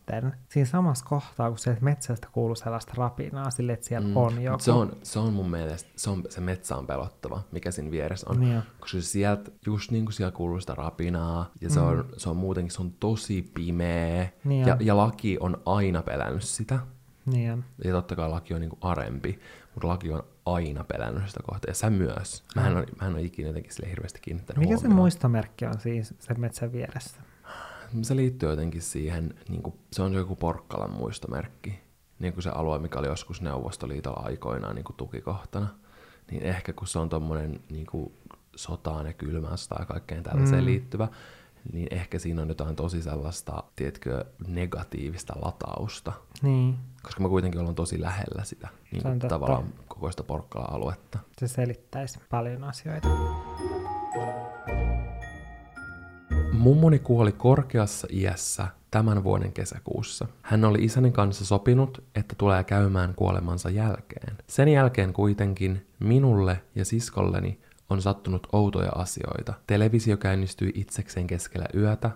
[0.48, 4.16] siinä samassa kohtaa, kun se metsästä kuuluu sellaista rapinaa, sille, että siellä mm.
[4.16, 4.58] on joku.
[4.58, 8.30] se on, se on mun mielestä, se, on, se metsä on pelottava, mikä siinä vieressä
[8.30, 8.40] on.
[8.40, 8.62] Niin.
[8.80, 11.86] Koska sieltä, just niin kuin siellä kuuluu sitä rapinaa, ja se, mm.
[11.86, 16.42] on, se on muutenkin, se on tosi pimeä, niin ja, ja laki on aina pelännyt
[16.42, 16.78] sitä.
[17.26, 17.64] Niin on.
[17.84, 19.40] Ja totta kai laki on niin kuin arempi,
[19.74, 21.70] mutta laki on aina pelännyt sitä kohtaa.
[21.70, 22.44] Ja sä myös.
[22.56, 24.92] Mä en ole, mä en ole ikinä jotenkin sille hirveästi kiinnittänyt Mikä huomioon.
[24.92, 27.20] se muistomerkki on siis sen metsän vieressä?
[28.02, 31.80] Se liittyy jotenkin siihen, niin kuin, se on joku Porkkalan muistomerkki.
[32.18, 35.68] Niin kuin se alue, mikä oli joskus Neuvostoliitolla aikoinaan niin kuin tukikohtana.
[36.30, 38.12] Niin ehkä kun se on tommonen niin kuin
[38.56, 40.66] sotaan ja kylmään tai kaikkeen tällaiseen mm.
[40.66, 41.08] liittyvä,
[41.72, 46.12] niin ehkä siinä on jotain tosi sellaista, tiedätkö, negatiivista latausta.
[46.42, 46.78] Niin.
[47.02, 51.18] Koska me kuitenkin ollaan tosi lähellä sitä niin kuin tavallaan koko sitä porkkala-aluetta.
[51.38, 53.08] Se selittäisi paljon asioita.
[56.62, 60.26] Mummoni kuoli korkeassa iässä tämän vuoden kesäkuussa.
[60.42, 64.36] Hän oli isäni kanssa sopinut, että tulee käymään kuolemansa jälkeen.
[64.46, 69.54] Sen jälkeen kuitenkin minulle ja siskolleni on sattunut outoja asioita.
[69.66, 72.10] Televisio käynnistyi itsekseen keskellä yötä.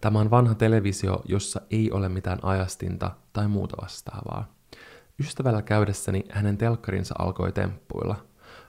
[0.00, 4.52] Tämä on vanha televisio, jossa ei ole mitään ajastinta tai muuta vastaavaa.
[5.20, 8.16] Ystävällä käydessäni hänen telkkarinsa alkoi temppuilla.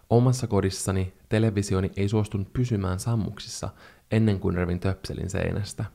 [0.09, 3.69] Omassa kodissani televisioni ei suostunut pysymään sammuksissa
[4.11, 5.85] ennen kuin revin töpselin seinästä.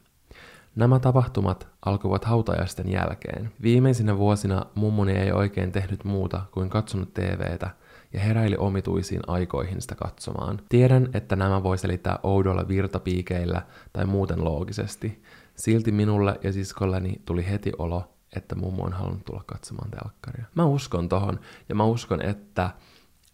[0.77, 3.53] Nämä tapahtumat alkoivat hautajaisten jälkeen.
[3.63, 7.71] Viimeisinä vuosina mummoni ei oikein tehnyt muuta kuin katsonut TVtä
[8.13, 10.61] ja heräili omituisiin aikoihin sitä katsomaan.
[10.69, 15.23] Tiedän, että nämä voi selittää oudolla virtapiikeillä tai muuten loogisesti.
[15.55, 20.45] Silti minulle ja siskolleni tuli heti olo, että mummo on halunnut tulla katsomaan telkkaria.
[20.55, 22.71] Mä uskon tohon, ja mä uskon, että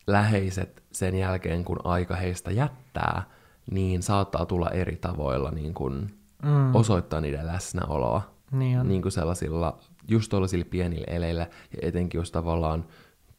[0.06, 3.22] läheiset sen jälkeen, kun aika heistä jättää,
[3.70, 6.74] niin saattaa tulla eri tavoilla niin kuin mm.
[6.74, 8.22] osoittaa niiden läsnäoloa.
[8.52, 8.88] Niin, on.
[8.88, 9.78] niin kuin sellaisilla,
[10.08, 12.84] just tuollaisilla pienillä eleillä, ja etenkin jos tavallaan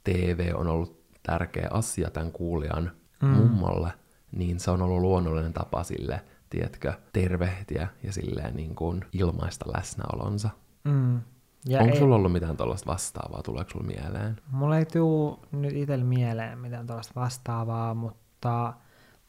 [0.04, 3.30] TV on ollut tärkeä asia tämän kuulijan mm.
[3.30, 3.92] mummolle,
[4.32, 10.50] niin se on ollut luonnollinen tapa sille, tiedätkö, tervehtiä ja silleen niin kuin ilmaista läsnäolonsa.
[10.84, 11.20] Mm.
[11.66, 13.44] Ja Onko ei, sulla ollut mitään tuollaista vastaavaa?
[13.44, 14.38] Tuleeko sulla mieleen?
[14.52, 18.74] Mulla ei tule nyt itsellä mieleen mitään tuollaista vastaavaa, mutta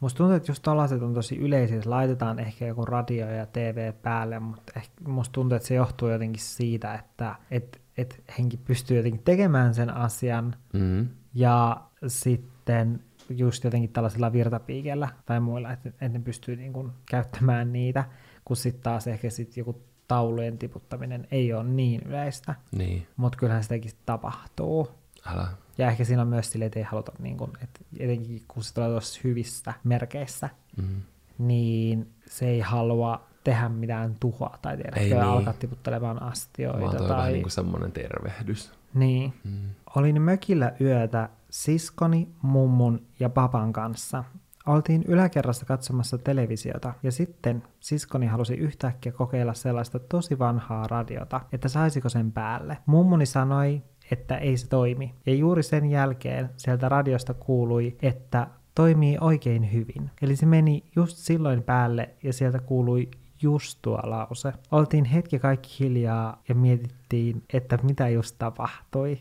[0.00, 1.80] musta tuntuu, että just tällaiset on tosi yleisiä.
[1.84, 6.42] Laitetaan ehkä joku radio ja TV päälle, mutta ehkä musta tuntuu, että se johtuu jotenkin
[6.42, 11.08] siitä, että et, et henki pystyy jotenkin tekemään sen asian Mm.
[11.34, 17.72] ja sitten just jotenkin tällaisilla virtapiikellä tai muilla, että, että ne pystyy niin kuin käyttämään
[17.72, 18.04] niitä,
[18.44, 23.62] kun sitten taas ehkä sit joku taulujen tiputtaminen ei ole niin yleistä, Niin, mutta kyllähän
[23.62, 24.88] sitäkin tapahtuu.
[25.26, 25.48] älä.
[25.80, 28.74] Ja ehkä siinä on myös sille, että ei haluta, niin kuin, että etenkin kun se
[28.74, 31.02] tulee tuossa hyvissä merkeissä, Mm.
[31.38, 35.22] niin se ei halua tehdä mitään tuhoa tai tiedä, Ei niin.
[35.22, 36.96] alkaa tiputtelemaan Vaan astioita.
[36.98, 37.16] toi tai...
[37.18, 38.72] vähän niin kuin semmoinen tervehdys.
[38.94, 39.32] Niin.
[39.44, 39.58] Mm.
[39.96, 44.24] Olin mökillä yötä siskoni, mummun ja papan kanssa.
[44.66, 51.68] Oltiin yläkerrassa katsomassa televisiota ja sitten siskoni halusi yhtäkkiä kokeilla sellaista tosi vanhaa radiota, että
[51.68, 52.78] saisiko sen päälle.
[52.86, 55.14] Mummuni sanoi, että ei se toimi.
[55.26, 60.10] Ja juuri sen jälkeen sieltä radiosta kuului, että toimii oikein hyvin.
[60.22, 63.08] Eli se meni just silloin päälle ja sieltä kuului
[63.42, 64.52] just tuo lause.
[64.70, 69.18] Oltiin hetki kaikki hiljaa ja mietittiin, että mitä just tapahtui.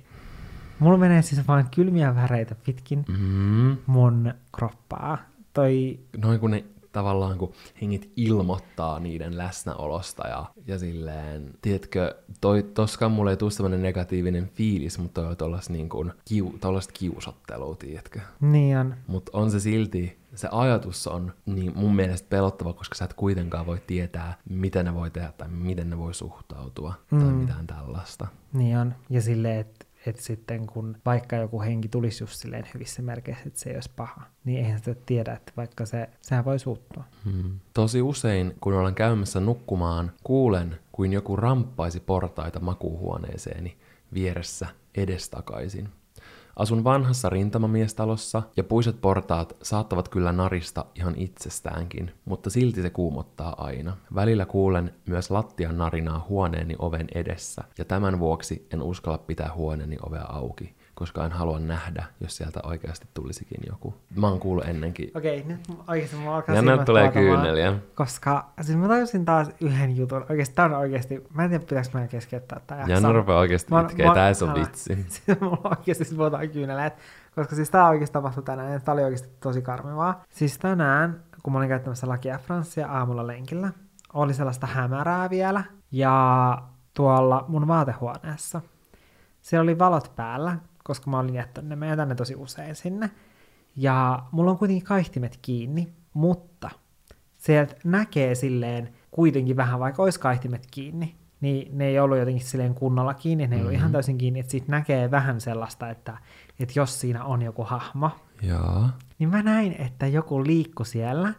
[0.79, 3.77] Mulla menee siis vaan kylmiä väreitä pitkin Mm.
[3.87, 5.17] mun kroppaa.
[5.53, 12.63] Toi, Noin kun ne tavallaan, kun hengit ilmoittaa niiden läsnäolosta ja, ja silleen, tiedätkö, toi,
[12.63, 16.93] toskaan mulle ei tule semmoinen negatiivinen fiilis, mutta toi on tollas niin kuin, kiu, tollasta
[16.93, 18.19] kiusottelua, tiedätkö.
[18.41, 18.95] niin on.
[19.07, 23.65] Mutta on se silti, se ajatus on niin mun mielestä pelottava, koska sä et kuitenkaan
[23.65, 27.19] voi tietää, mitä ne voi tehdä tai miten ne voi suhtautua mm.
[27.19, 28.27] tai mitään tällaista.
[28.53, 28.95] Niin on.
[29.09, 33.59] Ja silleen, että et sitten kun vaikka joku henki tulisi just silleen hyvissä merkeissä, että
[33.59, 37.03] se ei olisi paha, niin eihän sitä tiedä, että vaikka se, sehän voi suuttua.
[37.25, 37.59] Hmm.
[37.73, 43.77] Tosi usein, kun olen käymässä nukkumaan, kuulen, kuin joku ramppaisi portaita makuuhuoneeseeni
[44.13, 45.89] vieressä edestakaisin.
[46.55, 53.55] Asun vanhassa rintamamiestalossa ja puiset portaat saattavat kyllä narista ihan itsestäänkin, mutta silti se kuumottaa
[53.57, 53.97] aina.
[54.15, 59.97] Välillä kuulen myös lattian narinaa huoneeni oven edessä ja tämän vuoksi en uskalla pitää huoneeni
[60.05, 63.93] ovea auki, koska en halua nähdä, jos sieltä oikeasti tulisikin joku.
[64.15, 65.11] Mä oon kuullut ennenkin.
[65.15, 67.73] Okei, nyt oikeasti mulla alkaa Ja nyt tulee kyyneliä.
[67.95, 70.25] Koska siis mä tajusin taas yhden jutun.
[70.29, 73.73] Oikeasti tää on oikeasti, mä en tiedä pitääkö mä keskeyttää tää Ja ne rupeaa oikeasti
[73.73, 74.59] Mä- itkeä, mä- tää ei ole älä.
[74.59, 75.05] vitsi.
[75.09, 76.93] Siis mulla oikeasti siis vuotaa kyyneleet.
[77.35, 80.23] Koska siis tää oikeasti tapahtui tänään, ja tää oli oikeasti tosi karmivaa.
[80.29, 83.71] Siis tänään, kun mä olin käyttämässä lakia Franssia aamulla lenkillä,
[84.13, 86.57] oli sellaista hämärää vielä, ja
[86.93, 88.61] tuolla mun vaatehuoneessa,
[89.41, 90.57] siellä oli valot päällä,
[90.89, 93.09] koska mä olin jättänyt ne, mä jätän ne tosi usein sinne.
[93.75, 96.69] Ja mulla on kuitenkin kaihtimet kiinni, mutta
[97.37, 102.73] sieltä näkee silleen kuitenkin vähän, vaikka olisi kaihtimet kiinni, niin ne ei ollut jotenkin silleen
[102.75, 103.79] kunnolla kiinni, ne ei ollut Mhm.
[103.79, 106.17] ihan täysin kiinni, että siitä näkee vähän sellaista, että,
[106.59, 108.97] että jos siinä on joku hahmo, Jaa.
[109.19, 111.33] niin mä näin, että joku liikkui siellä,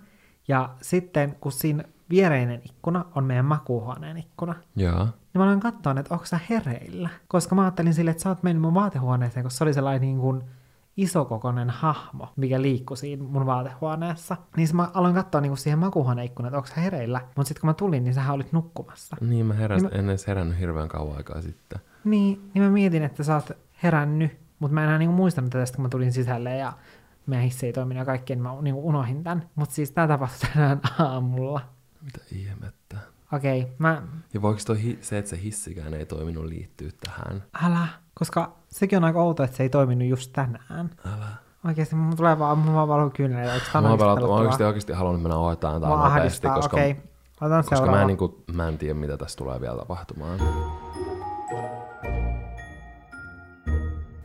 [0.48, 5.08] ja sitten kun siinä viereinen ikkuna on meidän makuuhuoneen ikkuna, Jaa.
[5.34, 7.08] Niin mä aloin katsoa, että onko sä hereillä.
[7.28, 10.18] Koska mä ajattelin silleen, että sä oot mennyt mun vaatehuoneeseen, koska se oli sellainen niin
[10.18, 10.42] kuin
[10.96, 14.36] isokokoinen hahmo, mikä liikkui siinä mun vaatehuoneessa.
[14.56, 17.20] Niin mä aloin katsoa niin kuin siihen makuuhuoneikkunaan, että onko sä hereillä.
[17.36, 19.16] Mutta sitten kun mä tulin, niin sähän olit nukkumassa.
[19.20, 21.80] Niin mä heräsin, Niin en edes herännyt hirveän kauan aikaa sitten.
[22.04, 23.50] Niin, niin mä mietin, että sä oot
[23.82, 26.72] herännyt, mutta mä en enää niin muistanut tästä, kun mä tulin sisälle ja
[27.26, 29.48] meidän hissi ei toiminut ja kaikkea, niin mä niin kuin unohdin tämän.
[29.54, 31.60] Mutta siis tää tapahtui tänään aamulla.
[32.04, 32.79] Mitä ihmettä.
[33.32, 34.02] Okei, mä...
[34.34, 37.44] Ja voiko toi se, että se hissikään ei toiminut liittyä tähän?
[37.62, 40.90] Älä, koska sekin on aika outo, että se ei toiminut just tänään.
[41.06, 41.26] Älä.
[41.66, 43.66] Oikeesti mun tulee vaan, mun vaan valuu kyyneleitä.
[43.72, 46.96] Tää Mä, oikeesti pelata, mä oikeasti, oikeasti halunnut mennä hoitaan tää nopeasti, koska, okei.
[47.40, 47.96] Otan koska seuraava.
[47.96, 50.38] mä, en, niin kuin, mä en tiedä, mitä tässä tulee vielä tapahtumaan.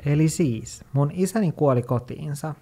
[0.06, 2.56] Eli siis, mun isäni kuoli kotiinsa.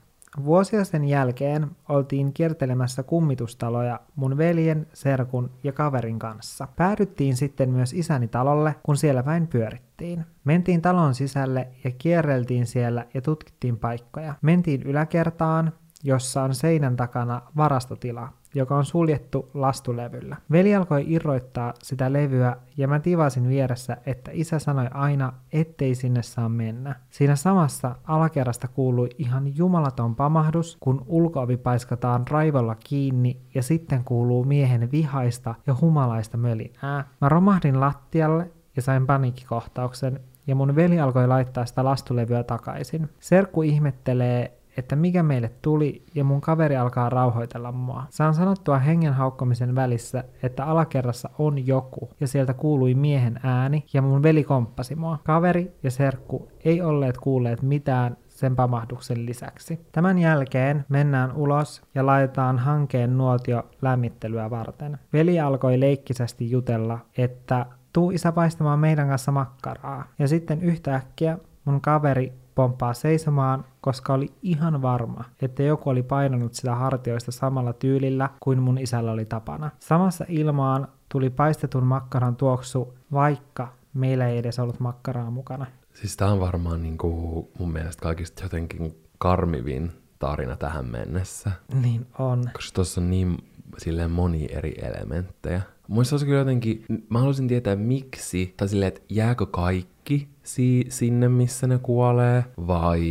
[0.45, 6.67] Vuosia sen jälkeen oltiin kiertelemässä kummitustaloja mun veljen, serkun ja kaverin kanssa.
[6.75, 10.25] Päädyttiin sitten myös isäni talolle, kun siellä vain pyörittiin.
[10.43, 14.33] Mentiin talon sisälle ja kierreltiin siellä ja tutkittiin paikkoja.
[14.41, 15.73] Mentiin yläkertaan,
[16.03, 20.37] jossa on seinän takana varastotila, joka on suljettu lastulevyllä.
[20.51, 26.23] Veli alkoi irroittaa sitä levyä ja mä tivasin vieressä, että isä sanoi aina, ettei sinne
[26.23, 26.95] saa mennä.
[27.09, 34.43] Siinä samassa alakerrasta kuului ihan jumalaton pamahdus, kun ulkoovi paiskataan raivolla kiinni ja sitten kuuluu
[34.43, 37.07] miehen vihaista ja humalaista mölinää.
[37.21, 43.09] Mä romahdin lattialle ja sain paniikkikohtauksen ja mun veli alkoi laittaa sitä lastulevyä takaisin.
[43.19, 48.03] Serkku ihmettelee, että mikä meille tuli, ja mun kaveri alkaa rauhoitella mua.
[48.09, 54.01] Saan sanottua hengen haukkomisen välissä, että alakerrassa on joku, ja sieltä kuului miehen ääni, ja
[54.01, 55.19] mun veli komppasi mua.
[55.23, 59.79] Kaveri ja serkku ei olleet kuulleet mitään sen pamahduksen lisäksi.
[59.91, 64.97] Tämän jälkeen mennään ulos ja laitetaan hankeen nuotio lämmittelyä varten.
[65.13, 70.03] Veli alkoi leikkisästi jutella, että tuu isä paistamaan meidän kanssa makkaraa.
[70.19, 76.53] Ja sitten yhtäkkiä mun kaveri pomppaa seisomaan, koska oli ihan varma, että joku oli painanut
[76.53, 79.71] sitä hartioista samalla tyylillä kuin mun isällä oli tapana.
[79.79, 85.65] Samassa ilmaan tuli paistetun makkaran tuoksu, vaikka meillä ei edes ollut makkaraa mukana.
[85.93, 91.51] Siis tää on varmaan niin kuin mun mielestä kaikista jotenkin karmivin tarina tähän mennessä.
[91.81, 92.49] Niin on.
[92.53, 93.37] Koska tuossa on niin
[93.77, 95.61] silleen moni eri elementtejä.
[95.87, 101.29] Muista olisi kyllä jotenkin, mä haluaisin tietää miksi, tai silleen, että jääkö kaikki si- sinne,
[101.29, 103.01] missä ne kuolee, vai,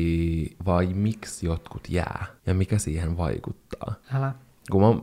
[0.66, 3.94] vai miksi jotkut jää, ja mikä siihen vaikuttaa.
[4.14, 4.34] Älä.
[4.70, 5.02] Kun mä,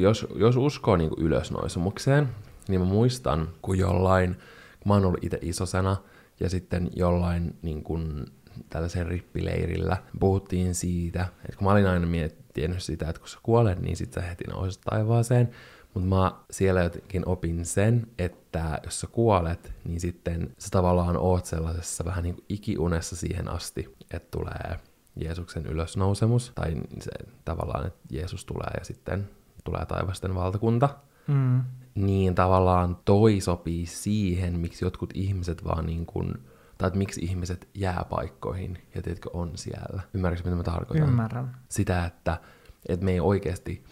[0.00, 2.28] jos, jos uskoo niin ylösnoisumukseen,
[2.68, 4.34] niin mä muistan, kun jollain,
[4.80, 5.96] kun mä oon ollut itse isosena,
[6.40, 8.24] ja sitten jollain niin kuin,
[8.70, 13.80] tällaisen rippileirillä puhuttiin siitä, että kun mä olin aina miettinyt sitä, että kun sä kuolet,
[13.80, 15.50] niin sit sä heti nouset taivaaseen,
[15.94, 21.44] mutta mä siellä jotenkin opin sen, että jos sä kuolet, niin sitten sä tavallaan oot
[21.44, 24.80] sellaisessa vähän niin kuin ikiunessa siihen asti, että tulee
[25.16, 27.10] Jeesuksen ylösnousemus, tai se
[27.44, 29.28] tavallaan, että Jeesus tulee ja sitten
[29.64, 30.88] tulee taivasten valtakunta.
[31.26, 31.62] Mm.
[31.94, 36.34] Niin tavallaan toi sopii siihen, miksi jotkut ihmiset vaan niin kuin,
[36.78, 40.02] tai että miksi ihmiset jää paikkoihin ja tiedätkö on siellä.
[40.14, 41.08] Ymmärrätkö, mitä mä tarkoitan?
[41.08, 41.56] Ymmärrän.
[41.68, 42.40] Sitä, että,
[42.88, 43.84] että me ei oikeasti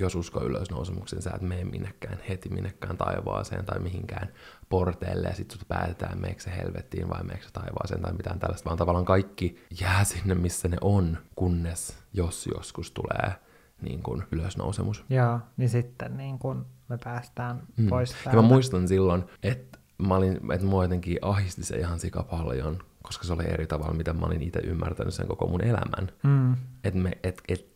[0.00, 4.28] jos usko ylösnousemuksen, sä et mene minnekään heti minnekään taivaaseen tai mihinkään
[4.68, 8.64] porteille ja sit sut päätetään, meneekö se helvettiin vai meneekö se taivaaseen tai mitään tällaista,
[8.64, 13.32] vaan tavallaan kaikki jää sinne, missä ne on, kunnes jos joskus tulee
[13.82, 15.04] niin kuin ylösnousemus.
[15.10, 17.88] Joo, niin sitten niin kun me päästään mm.
[17.88, 22.22] pois Ja mä muistan silloin, että mä olin, että mua jotenkin ahisti se ihan sika
[22.22, 26.08] paljon, koska se oli eri tavalla, mitä mä olin itse ymmärtänyt sen koko mun elämän.
[26.22, 26.56] Mm.
[26.84, 27.75] Että et, et,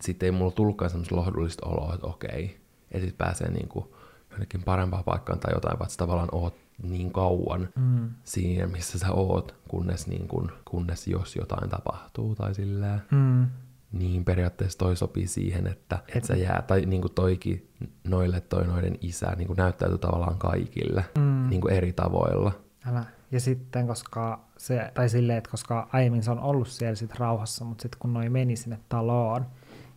[0.00, 2.60] sitten ei mulla tullutkaan semmoista lohdullista oloa, että okei,
[2.94, 3.96] ja sitten pääsee niinku
[4.30, 8.10] jonnekin parempaan paikkaan tai jotain, vaan tavallaan oot niin kauan Mm.
[8.24, 13.02] siinä, missä sä oot, kunnes, niin kun, kunnes jos jotain tapahtuu tai silleen.
[13.10, 13.46] Mm.
[13.92, 17.70] Niin periaatteessa toi sopii siihen, että et sä jää, tai niin kuin toikin
[18.04, 21.48] noille toi noiden isä niin kuin näyttäytyy tavallaan kaikille Mm.
[21.50, 22.52] niin kuin eri tavoilla.
[22.86, 23.04] Älä.
[23.30, 27.64] Ja sitten, koska se, tai silleen, että koska aiemmin se on ollut siellä sit rauhassa,
[27.64, 29.46] mutta sitten kun noi meni sinne taloon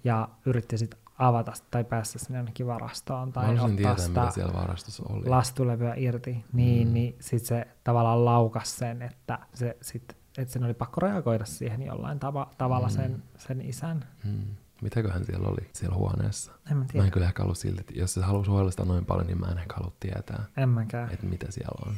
[0.08, 4.20] ja yritti sitten avata tai päästä sinne jonnekin varastoon Mä tai haluaisin ottaa tietää, sitä
[4.22, 5.30] mitä siellä varastossa oli.
[5.30, 6.94] lastulevyä irti, niin, Mm.
[6.94, 11.82] niin sitten se tavallaan laukas sen, että se sit, että sen oli pakko reagoida siihen
[11.82, 12.94] jollain tava, tavalla Mm.
[12.94, 14.06] sen, sen isän.
[14.24, 14.44] Hmm.
[14.82, 16.52] Mitäköhän siellä oli siellä huoneessa?
[16.72, 19.28] En mä Mä tiedä, en kyllä ehkä halua silti, jos se halusi huolestaa noin paljon,
[19.28, 21.12] niin mä en ehkä halua tietää, en mäkään.
[21.12, 21.96] että mitä siellä on.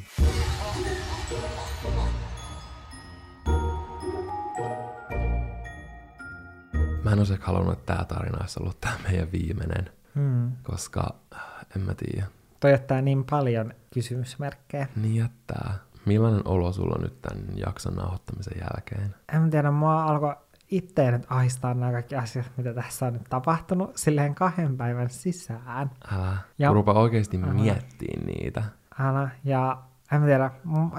[7.10, 10.51] Mä en olisi halunnut, että tämä tarina olisi ollut tämä meidän viimeinen, Hmm.
[10.64, 11.41] koska äh,
[11.76, 12.28] en mä tiedä.
[12.60, 14.88] Toi jättää niin paljon kysymysmerkkejä.
[14.95, 15.74] Niin jättää.
[16.05, 19.16] Millainen olo sulla on nyt tämän jakson nauhoittamisen jälkeen?
[19.34, 20.36] En mä tiedä, mua alkoi
[20.72, 25.91] itse nyt ahistaa nämä kaikki asiat, mitä tässä on nyt tapahtunut, silleen kahden päivän sisään.
[26.12, 26.38] Älä.
[26.60, 27.53] Ja- rupaa oikeasti Älä.
[27.53, 28.64] miettimään niitä.
[28.99, 29.82] Älä, ja
[30.12, 30.51] en mä tiedä,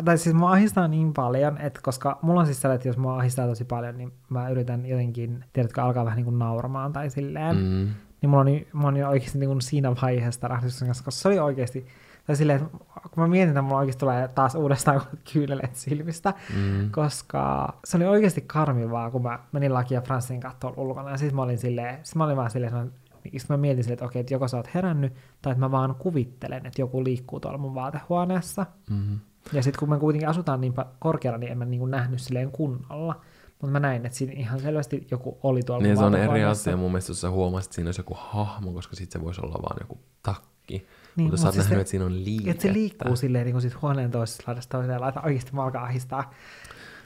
[0.05, 3.17] tai siis mua ahistaa niin paljon, että koska mulla on siis sellainen, että jos mua
[3.19, 7.57] ahistaa tosi paljon, niin mä yritän jotenkin, tiedätkö, alkaa vähän niin kuin nauramaan tai silleen.
[7.57, 7.89] Mm.
[8.23, 11.05] Niin mulla on, niin- mä oon jo oikeasti niin kuin siinä vaiheessa tämän ahdistuksen kanssa,
[11.05, 11.87] koska se oli oikeasti,
[12.27, 12.79] tai silleen, että
[13.11, 15.01] kun mä mietin, että mulla oikeasti tulee taas uudestaan
[15.33, 16.91] kyyneleet silmistä, Mm.
[16.91, 21.37] koska se oli oikeasti karmivaa, kun mä menin Laki ja Franssin kattoon ulkona, ja sitten
[21.37, 22.93] mä olin silleen, sit mä olin vaan silleen,
[23.25, 25.13] että mä- sit mä mietin että okei, että joko sä oot herännyt,
[25.43, 28.67] tai että mä vaan kuvittelen, että joku liikkuu tuolla mun vaatehuoneessa.
[28.91, 29.19] Mm.
[29.53, 33.21] Ja sitten kun me kuitenkin asutaan niin korkealla, niin en mä niinku nähnyt silleen kunnolla.
[33.51, 36.77] Mutta mä näin, että siinä ihan selvästi joku oli tuolla Niin se on eri asia
[36.77, 39.59] mun mielestä, jos sä huomasit, että siinä olisi joku hahmo, koska sit se voisi olla
[39.63, 40.47] vaan joku takki.
[40.69, 42.51] Niin, Niin, mutta mut sä oot siis nähnyt, se- että siinä on liikettä.
[42.51, 45.27] Että se liikkuu silleen niin kuin sit huoneen toisessa laidasta toiseen laitaan.
[45.27, 46.31] Oikeasti mä alkaa ahistaa.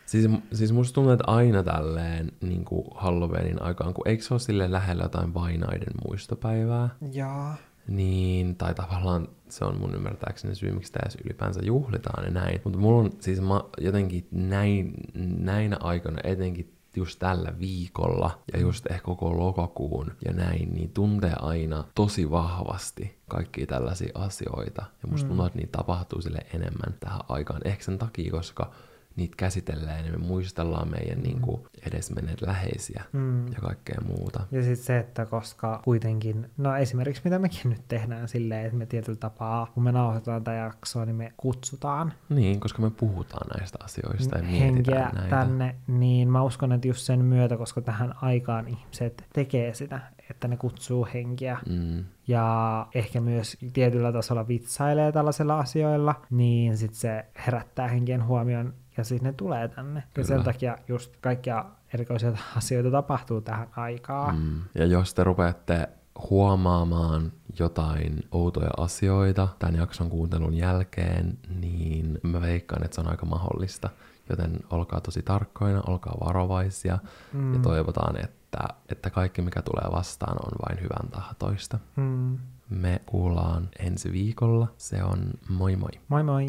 [0.07, 4.41] Siis, siis musta tuntuu, että aina tälleen niin kuin Halloweenin aikaan, kun eikö se ole
[4.41, 7.49] silleen lähellä jotain vainaiden muistopäivää, Joo.
[7.89, 12.61] niin, tai tavallaan se on mun ymmärtääkseni syy, miksi edes ylipäänsä juhlitaan ja näin.
[12.65, 14.95] Mutta mulla on siis mä jotenkin näin,
[15.39, 21.33] näinä aikoina, etenkin just tällä viikolla ja just ehkä koko lokakuun ja näin, niin tuntee
[21.41, 24.83] aina tosi vahvasti kaikkia tällaisia asioita.
[25.03, 25.29] Ja musta Mm.
[25.29, 27.61] tuntuu, että niitä tapahtuu sille enemmän tähän aikaan.
[27.65, 28.71] Ehkä sen takia, koska
[29.17, 33.47] niitä käsitellään ja me muistellaan meidän niin kuin, edesmenneet läheisiä Mm.
[33.47, 34.41] ja kaikkea muuta.
[34.51, 38.87] Ja sitten se, että koska kuitenkin, no esimerkiksi mitä mekin nyt tehdään silleen, että me
[38.87, 43.79] tietyllä tapaa, kun me nauhoitetaan tätä jaksoa, niin me kutsutaan Niin, koska me puhutaan näistä
[43.85, 45.37] asioista ja mietitään näitä.
[45.37, 50.01] tänne, niin mä uskon, että just sen myötä, koska tähän aikaan ihmiset tekee sitä,
[50.31, 57.01] että ne kutsuu henkiä Mm, ja ehkä myös tietyllä tasolla vitsailee tällaisilla asioilla, niin sitten
[57.01, 60.01] se herättää henkien huomion ja sitten ne tulee tänne.
[60.01, 60.29] Ja Kyllä.
[60.29, 61.65] sen takia just kaikkia
[61.95, 64.37] erikoisia asioita tapahtuu tähän aikaan.
[64.37, 64.61] mm.
[64.75, 65.89] Ja jos te rupeatte
[66.31, 73.27] huomaamaan jotain outoja asioita tämän jakson kuuntelun jälkeen, niin mä veikkaan, että se on aika
[73.27, 73.91] mahdollista.
[74.31, 76.99] Joten olkaa tosi tarkkoina, olkaa varovaisia
[77.33, 77.55] mm.
[77.55, 81.79] ja toivotaan, että, että kaikki mikä tulee vastaan on vain hyvän tahtoista.
[81.97, 82.39] Mm.
[82.71, 84.69] Me kuullaan ensi viikolla.
[84.77, 85.19] Se on
[85.49, 85.91] moi moi!
[86.09, 86.47] Moi moi!